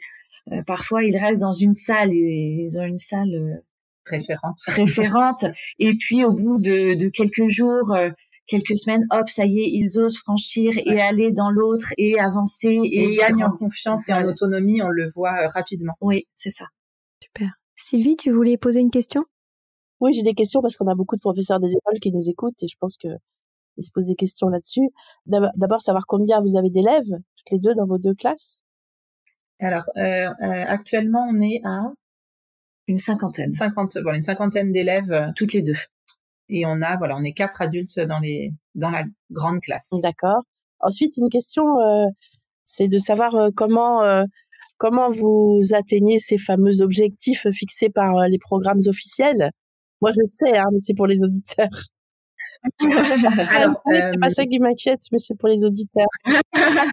parfois 0.67 1.03
ils 1.05 1.17
restent 1.17 1.41
dans 1.41 1.53
une 1.53 1.75
salle 1.75 2.11
et 2.13 2.67
ils 2.69 2.79
ont 2.79 2.85
une 2.85 2.99
salle 2.99 3.63
référente. 4.05 4.59
référente. 4.67 5.45
et 5.79 5.95
puis 5.95 6.25
au 6.25 6.33
bout 6.33 6.59
de, 6.59 6.95
de 6.95 7.09
quelques 7.09 7.49
jours, 7.49 7.97
quelques 8.47 8.79
semaines, 8.79 9.07
hop, 9.11 9.29
ça 9.29 9.45
y 9.45 9.61
est, 9.61 9.71
ils 9.71 9.99
osent 9.99 10.19
franchir 10.19 10.73
et 10.77 11.01
aller 11.01 11.33
dans 11.33 11.51
l'autre 11.51 11.93
et 11.99 12.19
avancer 12.19 12.79
et, 12.85 13.05
et 13.05 13.17
gagner 13.17 13.45
en 13.45 13.53
confiance 13.53 14.09
et 14.09 14.13
en 14.13 14.25
autonomie, 14.25 14.83
on 14.83 14.89
le 14.89 15.11
voit 15.15 15.35
euh, 15.43 15.49
rapidement. 15.49 15.95
Oui, 16.01 16.27
c'est 16.35 16.51
ça. 16.51 16.67
Super. 17.23 17.53
Sylvie, 17.77 18.17
tu 18.17 18.31
voulais 18.31 18.57
poser 18.57 18.81
une 18.81 18.91
question? 18.91 19.25
Oui, 20.01 20.13
j'ai 20.13 20.23
des 20.23 20.35
questions 20.35 20.61
parce 20.61 20.77
qu'on 20.77 20.89
a 20.89 20.95
beaucoup 20.95 21.17
de 21.17 21.21
professeurs 21.21 21.61
des 21.61 21.73
écoles 21.73 22.01
qui 22.01 22.13
nous 22.13 22.29
écoutent 22.29 22.63
et 22.63 22.69
je 22.69 22.77
pense 22.79 22.97
que 22.97 23.09
ils 23.79 23.85
se 23.85 23.91
posent 23.93 24.07
des 24.07 24.15
questions 24.15 24.49
là-dessus. 24.49 24.89
D'abord, 25.27 25.83
savoir 25.83 26.07
combien 26.07 26.41
vous 26.41 26.57
avez 26.57 26.71
d'élèves, 26.71 27.11
toutes 27.37 27.51
les 27.53 27.59
deux 27.59 27.75
dans 27.75 27.87
vos 27.87 27.99
deux 27.99 28.15
classes? 28.15 28.63
Alors, 29.61 29.85
euh, 29.97 30.01
euh, 30.01 30.33
actuellement, 30.41 31.29
on 31.31 31.41
est 31.43 31.61
à 31.65 31.93
une 32.87 32.99
cinquantaine. 32.99 33.53
50, 33.53 33.99
bon, 33.99 34.15
une 34.15 34.23
cinquantaine 34.23 34.73
d'élèves 34.73 35.13
euh, 35.13 35.29
toutes 35.35 35.53
les 35.53 35.63
deux 35.63 35.77
et 36.49 36.67
on 36.67 36.83
a 36.83 36.97
voilà 36.97 37.17
on 37.17 37.25
est 37.25 37.33
quatre 37.33 37.63
adultes 37.63 37.99
dans 38.01 38.21
les 38.21 38.53
dans 38.75 38.91
la 38.91 39.05
grande 39.31 39.61
classe. 39.61 39.91
D'accord. 40.03 40.43
Ensuite 40.81 41.17
une 41.17 41.29
question 41.29 41.79
euh, 41.81 42.07
c'est 42.65 42.89
de 42.89 42.99
savoir 42.99 43.35
euh, 43.35 43.51
comment 43.55 44.03
euh, 44.03 44.25
comment 44.79 45.11
vous 45.11 45.61
atteignez 45.73 46.19
ces 46.19 46.39
fameux 46.39 46.83
objectifs 46.83 47.47
fixés 47.51 47.89
par 47.89 48.17
euh, 48.19 48.29
les 48.29 48.39
programmes 48.39 48.81
officiels? 48.87 49.51
Moi 50.01 50.13
je 50.15 50.21
le 50.21 50.29
sais 50.31 50.59
hein, 50.59 50.67
mais 50.73 50.81
c'est 50.81 50.95
pour 50.95 51.07
les 51.07 51.23
auditeurs. 51.23 51.69
Alors, 53.51 53.81
c'est 53.87 54.21
pas 54.21 54.31
ça 54.31 54.45
qui 54.45 54.59
m'inquiète, 54.59 55.01
mais 55.13 55.19
c'est 55.19 55.37
pour 55.39 55.49
les 55.49 55.65
auditeurs. 55.65 56.07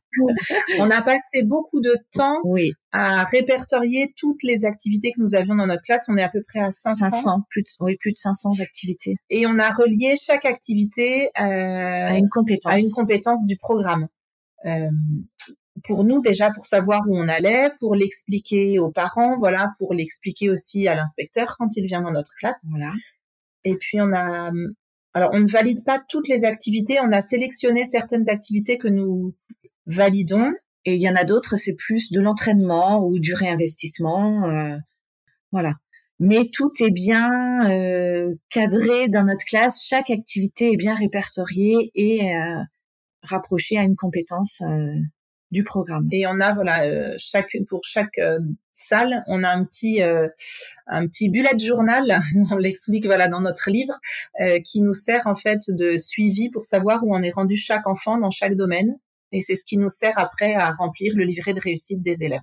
on 0.80 0.90
a 0.90 1.02
passé 1.02 1.44
beaucoup 1.44 1.82
de 1.82 1.96
temps 2.12 2.38
oui. 2.44 2.74
à 2.92 3.24
répertorier 3.24 4.14
toutes 4.18 4.44
les 4.44 4.66
activités 4.66 5.12
que 5.12 5.22
nous 5.22 5.36
avions 5.36 5.56
dans 5.56 5.68
notre 5.68 5.84
classe. 5.84 6.06
On 6.10 6.18
est 6.18 6.24
à 6.24 6.30
peu 6.30 6.44
près 6.48 6.60
à 6.60 6.72
500. 6.72 7.10
500 7.10 7.42
plus 7.50 7.64
de, 7.64 7.68
oui, 7.82 7.98
plus 8.00 8.12
de 8.12 8.18
500 8.18 8.60
activités. 8.62 9.16
Et 9.30 9.48
on 9.48 9.58
a 9.60 9.72
relié 9.72 10.16
chaque 10.22 10.46
activité 10.46 11.30
euh, 11.40 11.42
à 11.42 12.18
une 12.18 12.30
compétence, 12.30 12.72
à 12.72 12.78
une 12.78 12.92
compétence 12.92 13.46
du 13.46 13.58
programme. 13.58 14.08
Euh, 14.66 14.90
pour 15.86 16.04
nous 16.04 16.22
déjà 16.22 16.52
pour 16.52 16.66
savoir 16.66 17.02
où 17.08 17.18
on 17.18 17.28
allait, 17.28 17.72
pour 17.80 17.96
l'expliquer 17.96 18.80
aux 18.80 18.92
parents, 18.92 19.38
voilà, 19.40 19.72
pour 19.80 19.94
l'expliquer 19.94 20.50
aussi 20.50 20.88
à 20.88 20.96
l'inspecteur 20.96 21.56
quand 21.58 21.76
il 21.76 21.88
vient 21.88 22.02
dans 22.02 22.12
notre 22.12 22.34
classe. 22.38 22.64
Voilà. 22.70 22.94
Et 23.64 23.76
puis 23.78 24.00
on 24.00 24.14
a 24.14 24.52
alors, 25.14 25.30
on 25.34 25.40
ne 25.40 25.50
valide 25.50 25.84
pas 25.86 26.02
toutes 26.10 26.28
les 26.28 26.44
activités. 26.44 27.00
On 27.00 27.12
a 27.12 27.22
sélectionné 27.22 27.86
certaines 27.86 28.30
activités 28.30 28.78
que 28.78 28.88
nous 28.88 29.36
validons. 29.86 30.52
Et 30.86 30.96
il 30.96 31.02
y 31.02 31.10
en 31.10 31.16
a 31.16 31.24
d'autres, 31.24 31.56
c'est 31.56 31.76
plus 31.76 32.12
de 32.12 32.20
l'entraînement 32.20 33.06
ou 33.06 33.20
du 33.20 33.34
réinvestissement. 33.34 34.50
Euh, 34.50 34.78
voilà. 35.52 35.76
Mais 36.20 36.50
tout 36.52 36.72
est 36.80 36.92
bien 36.92 37.70
euh, 37.70 38.34
cadré 38.50 39.08
dans 39.08 39.24
notre 39.26 39.46
classe. 39.46 39.86
Chaque 39.86 40.10
activité 40.10 40.74
est 40.74 40.78
bien 40.78 40.96
répertoriée 40.96 41.92
et 41.96 42.36
euh, 42.36 42.64
rapprochée 43.22 43.78
à 43.78 43.84
une 43.84 43.96
compétence 43.96 44.62
euh, 44.62 45.00
du 45.54 45.64
programme. 45.64 46.10
Et 46.12 46.28
on 46.28 46.42
a 46.42 46.54
voilà 46.54 46.86
euh, 46.86 47.16
chaque 47.18 47.56
pour 47.70 47.82
chaque 47.86 48.18
euh, 48.18 48.40
salle, 48.74 49.24
on 49.28 49.44
a 49.44 49.50
un 49.50 49.64
petit 49.64 50.02
euh, 50.02 50.28
un 50.88 51.08
petit 51.08 51.30
bullet 51.30 51.58
journal, 51.58 52.20
on 52.52 52.58
l'explique 52.58 53.06
voilà 53.06 53.30
dans 53.30 53.40
notre 53.40 53.70
livre, 53.70 53.94
qui 54.66 54.82
nous 54.82 54.94
sert 54.94 55.26
en 55.26 55.36
fait 55.36 55.62
de 55.70 55.98
suivi 55.98 56.50
pour 56.50 56.66
savoir 56.66 57.04
où 57.06 57.16
on 57.16 57.22
est 57.22 57.32
rendu 57.32 57.56
chaque 57.56 57.88
enfant 57.88 58.18
dans 58.18 58.32
chaque 58.32 58.56
domaine. 58.56 58.98
Et 59.32 59.42
c'est 59.42 59.56
ce 59.56 59.66
qui 59.66 59.78
nous 59.78 59.90
sert 59.90 60.18
après 60.18 60.54
à 60.54 60.72
remplir 60.72 61.14
le 61.16 61.24
livret 61.24 61.54
de 61.54 61.60
réussite 61.60 62.04
des 62.04 62.24
élèves. 62.24 62.42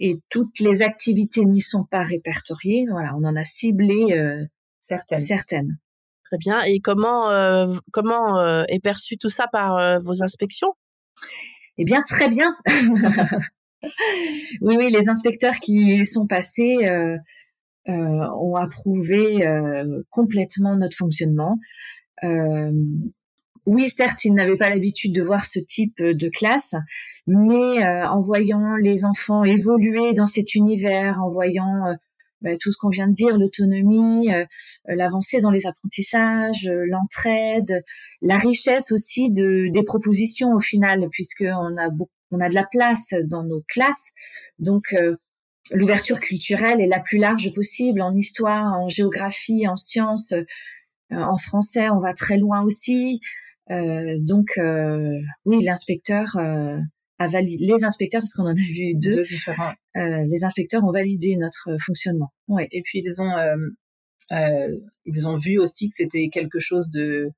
Et 0.00 0.18
toutes 0.28 0.58
les 0.58 0.82
activités 0.82 1.44
n'y 1.44 1.60
sont 1.60 1.84
pas 1.84 2.02
répertoriées. 2.02 2.86
Voilà, 2.90 3.14
on 3.14 3.22
en 3.24 3.36
a 3.36 3.44
ciblé 3.44 4.46
certaines. 4.80 5.20
Certaines. 5.20 5.78
Très 6.24 6.38
bien. 6.38 6.62
Et 6.62 6.80
comment 6.80 7.28
comment 7.92 8.64
est 8.66 8.82
perçu 8.82 9.18
tout 9.18 9.28
ça 9.28 9.46
par 9.52 10.00
vos 10.00 10.22
inspections? 10.22 10.74
Eh 11.78 11.84
bien, 11.84 12.02
très 12.02 12.28
bien. 12.28 12.56
oui, 14.60 14.76
oui, 14.78 14.90
les 14.90 15.08
inspecteurs 15.08 15.58
qui 15.60 16.04
sont 16.06 16.26
passés 16.26 16.78
euh, 16.84 17.16
euh, 17.88 17.92
ont 17.92 18.56
approuvé 18.56 19.46
euh, 19.46 20.02
complètement 20.10 20.76
notre 20.76 20.96
fonctionnement. 20.96 21.58
Oui, 23.66 23.88
certes, 23.88 24.24
ils 24.26 24.34
n'avaient 24.34 24.58
pas 24.58 24.68
l'habitude 24.68 25.14
de 25.14 25.22
voir 25.22 25.46
ce 25.46 25.58
type 25.58 25.96
de 26.02 26.28
classe, 26.28 26.74
mais 27.26 27.82
en 28.06 28.20
voyant 28.20 28.76
les 28.76 29.06
enfants 29.06 29.42
évoluer 29.42 30.12
dans 30.12 30.26
cet 30.26 30.54
univers, 30.54 31.22
en 31.22 31.30
voyant 31.30 31.96
bah, 32.44 32.50
tout 32.60 32.72
ce 32.72 32.78
qu'on 32.78 32.90
vient 32.90 33.08
de 33.08 33.14
dire, 33.14 33.38
l'autonomie, 33.38 34.32
euh, 34.32 34.44
l'avancée 34.86 35.40
dans 35.40 35.50
les 35.50 35.66
apprentissages, 35.66 36.66
euh, 36.66 36.84
l'entraide, 36.88 37.82
la 38.20 38.36
richesse 38.36 38.92
aussi 38.92 39.30
de 39.30 39.68
des 39.72 39.82
propositions 39.82 40.52
au 40.52 40.60
final, 40.60 41.08
puisque 41.10 41.44
on 41.44 41.76
a 41.78 41.90
on 42.30 42.40
a 42.40 42.48
de 42.48 42.54
la 42.54 42.64
place 42.64 43.14
dans 43.24 43.44
nos 43.44 43.62
classes, 43.68 44.12
donc 44.58 44.92
euh, 44.92 45.16
l'ouverture 45.72 46.20
culturelle 46.20 46.80
est 46.80 46.86
la 46.86 47.00
plus 47.00 47.18
large 47.18 47.54
possible 47.54 48.02
en 48.02 48.14
histoire, 48.14 48.78
en 48.78 48.88
géographie, 48.88 49.66
en 49.66 49.76
sciences, 49.76 50.34
en 51.10 51.38
français, 51.38 51.88
on 51.90 52.00
va 52.00 52.12
très 52.12 52.36
loin 52.36 52.62
aussi. 52.62 53.20
donc 53.70 54.58
oui, 55.46 55.64
l'inspecteur 55.64 56.36
a 56.36 57.28
validé, 57.28 57.64
les 57.64 57.84
inspecteurs, 57.84 58.20
parce 58.20 58.34
qu'on 58.34 58.44
en 58.44 58.48
a 58.48 58.54
vu 58.54 58.94
deux, 58.96 59.16
deux 59.16 59.24
différents. 59.24 59.72
Euh, 59.96 60.24
les 60.28 60.44
inspecteurs 60.44 60.82
ont 60.84 60.92
validé 60.92 61.36
notre 61.36 61.76
fonctionnement. 61.84 62.32
Ouais. 62.48 62.68
Et 62.72 62.82
puis 62.82 63.00
ils 63.04 63.22
ont 63.22 63.36
euh, 63.36 63.56
euh, 64.32 64.68
ils 65.04 65.28
ont 65.28 65.38
vu 65.38 65.58
aussi 65.58 65.90
que 65.90 65.96
c'était 65.96 66.28
quelque 66.28 66.60
chose 66.60 66.88
de 66.90 67.30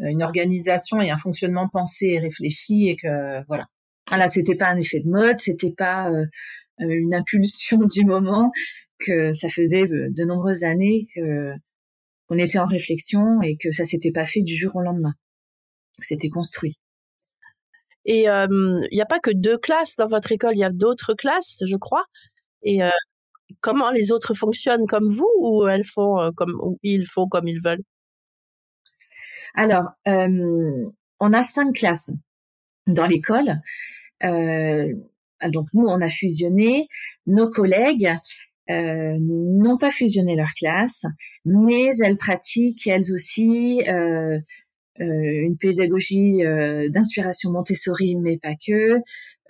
une 0.00 0.22
organisation 0.22 1.02
et 1.02 1.10
un 1.10 1.18
fonctionnement 1.18 1.68
pensé 1.68 2.06
et 2.06 2.18
réfléchi 2.20 2.88
et 2.88 2.96
que 2.96 3.44
voilà. 3.48 3.66
Voilà, 4.08 4.28
c'était 4.28 4.54
pas 4.54 4.68
un 4.68 4.78
effet 4.78 5.00
de 5.00 5.08
mode, 5.08 5.38
c'était 5.38 5.74
pas 5.76 6.08
une 6.78 7.12
impulsion 7.12 7.78
du 7.92 8.04
moment, 8.04 8.52
que 8.98 9.32
ça 9.34 9.50
faisait 9.50 9.86
de 9.86 10.24
nombreuses 10.24 10.64
années 10.64 11.06
que 11.14 11.52
qu'on 12.26 12.38
était 12.38 12.58
en 12.58 12.66
réflexion 12.66 13.42
et 13.42 13.56
que 13.56 13.70
ça 13.70 13.84
s'était 13.84 14.12
pas 14.12 14.24
fait 14.24 14.42
du 14.42 14.54
jour 14.54 14.76
au 14.76 14.82
lendemain. 14.82 15.14
C'était 16.00 16.28
construit. 16.28 16.78
Et 18.10 18.22
il 18.22 18.88
n'y 18.90 19.00
a 19.02 19.06
pas 19.06 19.20
que 19.20 19.30
deux 19.30 19.58
classes 19.58 19.96
dans 19.96 20.06
votre 20.06 20.32
école, 20.32 20.54
il 20.54 20.60
y 20.60 20.64
a 20.64 20.70
d'autres 20.70 21.12
classes, 21.12 21.58
je 21.66 21.76
crois. 21.76 22.04
Et 22.62 22.82
euh, 22.82 22.88
comment 23.60 23.90
les 23.90 24.12
autres 24.12 24.32
fonctionnent 24.32 24.86
comme 24.86 25.10
vous 25.10 25.30
ou 25.40 25.68
elles 25.68 25.84
font 25.84 26.18
euh, 26.18 26.30
comme 26.34 26.58
ils 26.82 27.06
font 27.06 27.28
comme 27.28 27.46
ils 27.46 27.60
veulent? 27.62 27.82
Alors, 29.54 29.84
on 30.06 31.32
a 31.32 31.44
cinq 31.44 31.74
classes 31.74 32.12
dans 32.86 33.06
l'école. 33.06 33.60
Euh, 34.24 34.92
donc 35.50 35.66
nous, 35.74 35.86
on 35.86 36.00
a 36.00 36.08
fusionné. 36.08 36.88
Nos 37.26 37.50
collègues 37.50 38.10
euh, 38.70 39.18
n'ont 39.20 39.78
pas 39.78 39.90
fusionné 39.90 40.34
leur 40.34 40.52
classe, 40.56 41.04
mais 41.44 41.92
elles 42.02 42.18
pratiquent 42.18 42.86
elles 42.86 43.12
aussi 43.12 43.82
euh, 43.86 44.38
euh, 44.38 44.40
une 45.04 45.56
pédagogie 45.56 46.44
euh, 46.44 46.88
d'inspiration 46.90 47.50
Montessori, 47.50 48.16
mais 48.16 48.38
pas 48.38 48.54
que, 48.66 48.96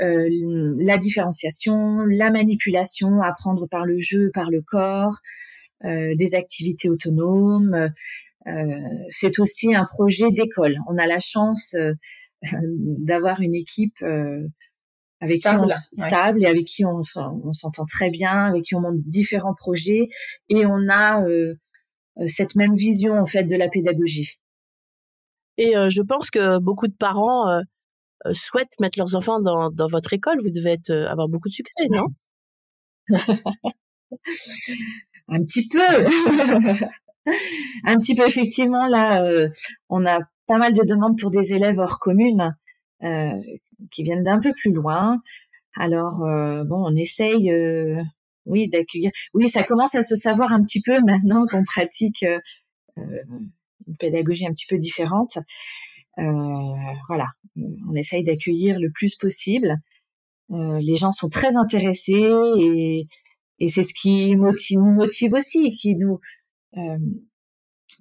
euh, 0.00 0.74
la 0.78 0.98
différenciation, 0.98 2.04
la 2.06 2.30
manipulation, 2.30 3.22
apprendre 3.22 3.66
par 3.68 3.84
le 3.84 3.98
jeu, 3.98 4.30
par 4.32 4.50
le 4.50 4.62
corps, 4.62 5.18
des 5.84 6.34
activités 6.34 6.88
autonomes. 6.88 7.90
c'est 9.10 9.38
aussi 9.38 9.76
un 9.76 9.84
projet 9.84 10.32
d'école. 10.32 10.76
On 10.88 10.98
a 10.98 11.06
la 11.06 11.20
chance 11.20 11.76
d'avoir 12.72 13.40
une 13.40 13.54
équipe 13.54 14.02
avec 15.20 15.38
stable, 15.38 15.66
qui 15.66 15.72
on, 15.72 16.04
stable 16.04 16.42
et 16.42 16.46
avec 16.46 16.64
qui 16.64 16.84
on, 16.84 17.00
on 17.44 17.52
s'entend 17.52 17.84
très 17.84 18.10
bien, 18.10 18.46
avec 18.46 18.64
qui 18.64 18.74
on 18.74 18.80
monte 18.80 18.98
différents 19.06 19.54
projets 19.54 20.08
et 20.48 20.66
on 20.66 20.88
a 20.88 21.22
euh, 22.20 22.26
cette 22.26 22.54
même 22.54 22.74
vision 22.74 23.18
en 23.18 23.26
fait 23.26 23.44
de 23.44 23.56
la 23.56 23.68
pédagogie. 23.68 24.40
Et 25.58 25.74
je 25.90 26.02
pense 26.02 26.30
que 26.30 26.58
beaucoup 26.58 26.86
de 26.86 26.94
parents 26.94 27.60
souhaitent 28.32 28.78
mettre 28.80 28.98
leurs 28.98 29.14
enfants 29.14 29.40
dans, 29.40 29.70
dans 29.70 29.88
votre 29.88 30.12
école. 30.12 30.40
Vous 30.40 30.50
devez 30.50 30.70
être, 30.72 30.90
avoir 30.90 31.28
beaucoup 31.28 31.48
de 31.48 31.54
succès, 31.54 31.88
non? 31.90 32.06
Un 35.28 35.44
petit 35.44 35.68
peu. 35.68 35.78
Un 37.84 37.98
petit 37.98 38.14
peu, 38.14 38.26
effectivement. 38.26 38.86
Là, 38.86 39.22
on 39.88 40.06
a 40.06 40.20
pas 40.46 40.58
mal 40.58 40.72
de 40.74 40.82
demandes 40.86 41.18
pour 41.18 41.30
des 41.30 41.52
élèves 41.52 41.78
hors 41.78 41.98
commune 41.98 42.54
qui 43.00 44.04
viennent 44.04 44.24
d'un 44.24 44.40
peu 44.40 44.52
plus 44.52 44.72
loin. 44.72 45.20
Alors, 45.76 46.20
bon, 46.66 46.84
on 46.86 46.96
essaye 46.96 47.52
oui, 48.48 48.68
d'accueillir. 48.68 49.10
Oui, 49.34 49.48
ça 49.48 49.62
commence 49.62 49.94
à 49.94 50.02
se 50.02 50.16
savoir 50.16 50.52
un 50.52 50.62
petit 50.64 50.80
peu 50.82 50.98
maintenant 51.00 51.46
qu'on 51.46 51.64
pratique 51.64 52.22
euh, 52.24 52.38
euh, 52.98 53.22
une 53.86 53.96
pédagogie 53.96 54.46
un 54.46 54.52
petit 54.52 54.66
peu 54.68 54.78
différente. 54.78 55.38
Euh, 56.18 56.74
voilà, 57.08 57.28
on 57.88 57.94
essaye 57.94 58.24
d'accueillir 58.24 58.78
le 58.80 58.90
plus 58.90 59.16
possible. 59.16 59.76
les 60.50 60.96
gens 60.96 61.12
sont 61.12 61.28
très 61.28 61.56
intéressés 61.56 62.30
et, 63.60 63.68
c'est 63.68 63.82
ce 63.82 63.92
qui 63.92 64.34
nous 64.36 64.92
motive 64.92 65.32
aussi, 65.32 65.72
qui 65.76 65.96
nous 65.96 66.20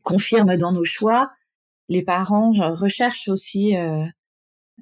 confirme 0.04 0.56
dans 0.58 0.72
nos 0.72 0.86
choix. 0.86 1.30
Les 1.90 2.04
parents 2.04 2.52
recherchent 2.76 3.28
aussi 3.28 3.74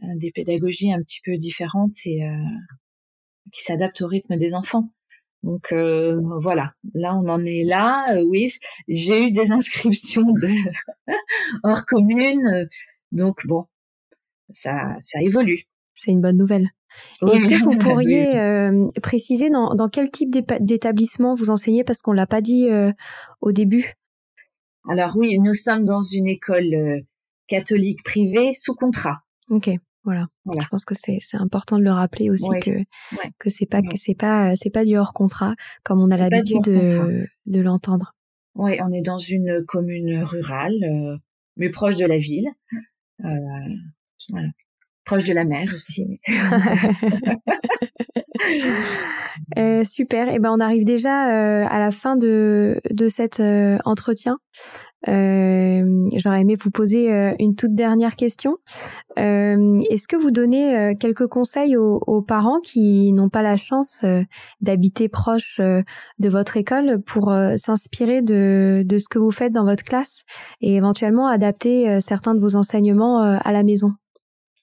des 0.01 0.31
pédagogies 0.31 0.91
un 0.91 1.01
petit 1.01 1.19
peu 1.23 1.37
différentes 1.37 1.95
et 2.05 2.21
qui 3.53 3.63
s'adaptent 3.63 4.01
au 4.01 4.07
rythme 4.07 4.37
des 4.37 4.53
enfants. 4.53 4.89
Donc 5.45 5.71
euh, 5.71 6.19
voilà, 6.41 6.73
là 6.95 7.15
on 7.15 7.29
en 7.29 7.45
est 7.45 7.63
là. 7.63 8.15
Euh, 8.15 8.25
oui, 8.27 8.51
j'ai 8.87 9.27
eu 9.27 9.31
des 9.31 9.51
inscriptions 9.51 10.23
de 10.23 10.49
hors 11.63 11.85
commune, 11.85 12.47
euh, 12.47 12.65
donc 13.11 13.45
bon, 13.45 13.65
ça 14.51 14.95
ça 15.01 15.21
évolue. 15.21 15.65
C'est 15.93 16.09
une 16.09 16.21
bonne 16.21 16.37
nouvelle. 16.37 16.69
Est-ce 17.21 17.45
que 17.45 17.63
vous 17.63 17.77
pourriez 17.77 18.33
préciser 19.03 19.51
dans, 19.51 19.75
dans, 19.75 19.87
quel 19.87 20.09
type 20.09 20.35
d'établissement 20.61 21.35
vous 21.35 21.51
enseignez? 21.51 21.83
Parce 21.83 22.01
qu'on 22.01 22.13
l'a 22.13 22.25
pas 22.25 22.41
dit 22.41 22.67
au 23.41 23.51
début 23.51 23.93
Alors 24.89 25.15
oui, 25.15 25.37
nous 25.39 25.53
sommes 25.53 25.85
dans 25.85 26.01
une 26.01 26.27
école 26.27 27.03
catholique 27.47 28.03
privée 28.03 28.53
sous 28.53 28.73
contrat. 28.73 29.19
Ok. 29.49 29.69
Voilà. 30.05 30.27
Je 30.45 30.67
pense 30.67 30.85
que 30.85 30.93
c'est 30.93 31.17
c'est 31.19 31.37
important 31.37 31.77
de 31.77 31.83
le 31.83 31.91
rappeler 31.91 32.29
aussi 32.29 32.47
que 32.61 32.83
que 33.39 33.49
c'est 33.49 33.65
pas 33.65 33.81
que 33.81 33.97
c'est 33.97 34.13
pas 34.15 34.55
c'est 34.55 34.69
pas 34.69 34.85
du 34.85 34.95
hors 34.97 35.13
contrat 35.13 35.55
comme 35.83 35.99
on 35.99 36.11
a 36.11 36.15
l'habitude 36.15 36.61
de, 36.61 37.27
de 37.47 37.59
l'entendre. 37.59 38.13
Oui, 38.53 38.77
on 38.81 38.91
est 38.91 39.01
dans 39.01 39.19
une 39.19 39.65
commune 39.65 40.23
rurale, 40.23 40.75
euh, 40.83 41.17
mais 41.57 41.69
proche 41.69 41.97
de 41.97 42.05
la 42.05 42.17
ville, 42.17 42.47
euh, 43.25 43.27
voilà. 44.29 44.47
proche 45.03 45.25
de 45.25 45.33
la 45.33 45.43
mer 45.43 45.71
aussi. 45.73 46.21
euh, 49.57 49.83
super. 49.83 50.27
Eh 50.31 50.39
ben 50.39 50.51
on 50.51 50.59
arrive 50.59 50.85
déjà 50.85 51.29
euh, 51.29 51.65
à 51.69 51.79
la 51.79 51.91
fin 51.91 52.15
de 52.15 52.79
de 52.89 53.07
cet 53.07 53.39
euh, 53.39 53.77
entretien. 53.85 54.37
Euh, 55.07 56.09
J'aurais 56.15 56.41
aimé 56.41 56.55
vous 56.59 56.71
poser 56.71 57.13
euh, 57.13 57.33
une 57.39 57.55
toute 57.55 57.75
dernière 57.75 58.15
question. 58.15 58.57
Euh, 59.19 59.79
Est-ce 59.91 60.07
que 60.07 60.15
vous 60.15 60.31
donnez 60.31 60.95
quelques 60.99 61.27
conseils 61.27 61.77
aux, 61.77 62.01
aux 62.07 62.21
parents 62.23 62.59
qui 62.59 63.13
n'ont 63.13 63.29
pas 63.29 63.43
la 63.43 63.55
chance 63.55 64.03
d'habiter 64.61 65.07
proche 65.07 65.59
de 65.59 66.29
votre 66.29 66.57
école 66.57 67.01
pour 67.05 67.31
s'inspirer 67.57 68.21
de, 68.21 68.83
de 68.85 68.97
ce 68.97 69.07
que 69.07 69.19
vous 69.19 69.31
faites 69.31 69.53
dans 69.53 69.65
votre 69.65 69.83
classe 69.83 70.23
et 70.61 70.75
éventuellement 70.75 71.27
adapter 71.27 71.99
certains 72.01 72.33
de 72.33 72.39
vos 72.39 72.55
enseignements 72.55 73.21
à 73.21 73.51
la 73.51 73.63
maison? 73.63 73.91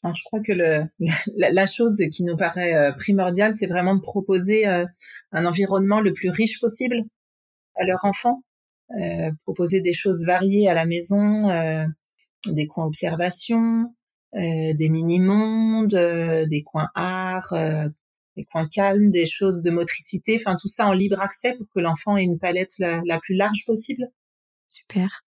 Je 0.05 0.23
crois 0.25 0.41
que 0.41 0.53
le, 0.53 0.85
la, 1.37 1.51
la, 1.51 1.67
chose 1.67 1.97
qui 2.13 2.25
nous 2.25 2.37
paraît 2.37 2.93
primordiale, 2.99 3.55
c'est 3.55 3.67
vraiment 3.67 3.95
de 3.95 4.01
proposer 4.01 4.67
un 4.67 5.47
environnement 5.47 6.01
le 6.01 6.13
plus 6.13 6.31
riche 6.31 6.61
possible 6.61 7.05
à 7.77 7.85
leurs 7.85 8.05
enfants 8.05 8.43
euh, 9.01 9.31
proposer 9.45 9.81
des 9.81 9.95
choses 9.95 10.25
variées 10.27 10.69
à 10.69 10.75
la 10.75 10.85
maison, 10.85 11.49
euh, 11.49 11.87
des 12.47 12.67
coins 12.67 12.85
observation, 12.87 13.95
euh, 14.35 14.75
des 14.75 14.91
mini-mondes, 14.91 15.95
des 16.49 16.63
coins 16.63 16.91
art, 16.95 17.55
des 18.37 18.45
coins 18.45 18.69
calmes, 18.69 19.11
des 19.11 19.27
choses 19.27 19.63
de 19.63 19.71
motricité, 19.71 20.39
enfin 20.41 20.57
tout 20.61 20.69
ça 20.69 20.87
en 20.87 20.93
libre 20.93 21.21
accès 21.21 21.55
pour 21.55 21.67
que 21.75 21.81
l'enfant 21.81 22.19
ait 22.19 22.25
une 22.25 22.39
palette 22.39 22.79
la, 22.79 23.21
plus 23.21 23.35
large 23.35 23.65
possible. 23.67 24.09
Super. 24.73 25.23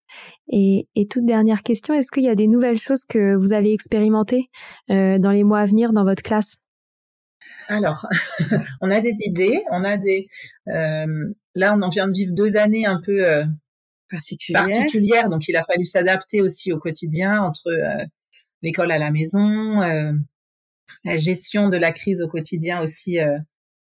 Et, 0.50 0.88
et, 0.96 1.08
toute 1.08 1.26
dernière 1.26 1.62
question, 1.62 1.94
est-ce 1.94 2.12
qu'il 2.12 2.24
y 2.24 2.30
a 2.30 2.36
des 2.36 2.48
nouvelles 2.48 2.80
choses 2.80 3.04
que 3.08 3.36
vous 3.36 3.54
allez 3.54 3.72
expérimenter 3.74 4.50
euh, 4.90 5.20
dans 5.20 5.32
les 5.32 5.44
mois 5.44 5.60
à 5.60 5.66
venir 5.66 5.94
dans 5.94 6.04
votre 6.04 6.24
classe? 6.24 6.56
Alors, 7.68 8.08
on 8.82 8.92
a 8.92 9.02
des 9.02 9.16
idées, 9.22 9.64
on 9.72 9.84
a 9.84 9.98
des. 9.98 10.28
Euh, 10.68 11.34
là, 11.54 11.76
on 11.78 11.82
en 11.82 11.90
vient 11.90 12.08
de 12.08 12.14
vivre 12.14 12.34
deux 12.34 12.58
années 12.58 12.86
un 12.86 13.02
peu 13.02 13.24
euh, 13.24 13.46
particulières. 14.10 15.30
donc 15.30 15.48
il 15.48 15.56
a 15.56 15.64
fallu 15.64 15.86
s'adapter 15.86 16.42
aussi 16.42 16.72
au 16.72 16.80
quotidien 16.80 17.42
entre 17.42 17.68
euh, 17.68 18.04
l'école 18.62 18.92
à 18.92 18.98
la 18.98 19.12
maison, 19.12 19.82
euh, 19.82 20.12
la 21.04 21.18
gestion 21.18 21.70
de 21.70 21.78
la 21.78 21.92
crise 21.92 22.22
au 22.22 22.28
quotidien 22.28 22.82
aussi 22.82 23.20
euh, 23.20 23.38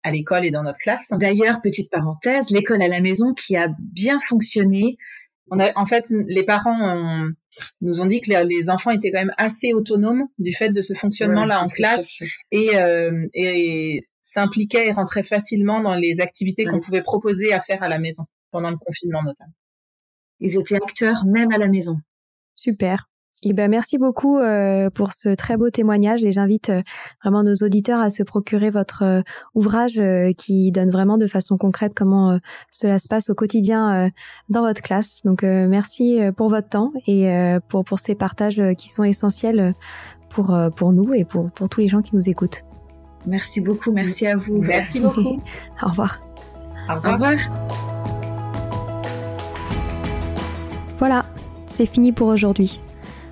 à 0.02 0.10
l'école 0.10 0.44
et 0.44 0.50
dans 0.50 0.62
notre 0.62 0.78
classe. 0.78 1.08
D'ailleurs, 1.10 1.60
petite 1.60 1.90
parenthèse, 1.90 2.50
l'école 2.50 2.82
à 2.82 2.88
la 2.88 3.00
maison 3.00 3.34
qui 3.34 3.56
a 3.56 3.68
bien 3.78 4.18
fonctionné. 4.20 4.96
On 5.50 5.58
a, 5.60 5.72
en 5.76 5.86
fait, 5.86 6.04
les 6.10 6.42
parents 6.42 7.26
nous 7.80 8.00
ont 8.00 8.06
dit 8.06 8.20
que 8.20 8.30
les, 8.30 8.70
enfants 8.70 8.90
étaient 8.90 9.10
quand 9.10 9.20
même 9.20 9.34
assez 9.38 9.72
autonomes 9.72 10.24
du 10.38 10.52
fait 10.52 10.70
de 10.70 10.82
ce 10.82 10.94
fonctionnement-là 10.94 11.62
en 11.62 11.68
classe 11.68 12.20
et, 12.50 12.70
et 13.34 14.06
s'impliquaient 14.22 14.88
et 14.88 14.92
rentraient 14.92 15.22
facilement 15.22 15.80
dans 15.80 15.94
les 15.94 16.20
activités 16.20 16.64
qu'on 16.64 16.80
pouvait 16.80 17.02
proposer 17.02 17.52
à 17.52 17.60
faire 17.60 17.82
à 17.82 17.88
la 17.88 17.98
maison 17.98 18.24
pendant 18.50 18.70
le 18.70 18.76
confinement 18.76 19.22
notamment. 19.22 19.54
Ils 20.40 20.58
étaient 20.58 20.76
acteurs 20.76 21.24
même 21.26 21.52
à 21.52 21.58
la 21.58 21.68
maison. 21.68 21.96
Super. 22.54 23.08
Eh 23.44 23.52
ben 23.52 23.70
merci 23.70 23.98
beaucoup 23.98 24.38
euh, 24.38 24.90
pour 24.90 25.12
ce 25.12 25.32
très 25.34 25.56
beau 25.56 25.70
témoignage 25.70 26.24
et 26.24 26.32
j'invite 26.32 26.70
euh, 26.70 26.82
vraiment 27.22 27.44
nos 27.44 27.54
auditeurs 27.56 28.00
à 28.00 28.10
se 28.10 28.24
procurer 28.24 28.70
votre 28.70 29.02
euh, 29.04 29.22
ouvrage 29.54 30.00
qui 30.36 30.72
donne 30.72 30.90
vraiment 30.90 31.18
de 31.18 31.26
façon 31.28 31.56
concrète 31.56 31.92
comment 31.94 32.38
cela 32.70 32.98
se 32.98 33.06
passe 33.06 33.30
au 33.30 33.34
quotidien 33.34 34.10
dans 34.48 34.62
votre 34.62 34.82
classe. 34.82 35.20
Donc 35.24 35.42
merci 35.42 36.20
pour 36.36 36.48
votre 36.48 36.68
temps 36.68 36.92
et 37.06 37.30
pour 37.68 37.84
pour 37.84 37.98
ces 37.98 38.14
partages 38.14 38.62
qui 38.76 38.88
sont 38.88 39.04
essentiels 39.04 39.74
pour 40.30 40.56
pour 40.76 40.92
nous 40.92 41.14
et 41.14 41.24
pour 41.24 41.50
pour 41.50 41.68
tous 41.68 41.80
les 41.80 41.88
gens 41.88 42.02
qui 42.02 42.14
nous 42.14 42.28
écoutent. 42.28 42.64
Merci 43.26 43.60
beaucoup, 43.60 43.92
merci 43.92 44.26
à 44.26 44.36
vous. 44.36 44.58
Merci 44.58 45.00
beaucoup. 45.00 45.40
Au 45.82 45.88
revoir. 45.88 46.20
Au 46.88 46.94
revoir. 46.94 47.10
Au 47.10 47.14
revoir. 47.14 47.34
Voilà, 50.98 51.24
c'est 51.66 51.86
fini 51.86 52.12
pour 52.12 52.28
aujourd'hui. 52.28 52.80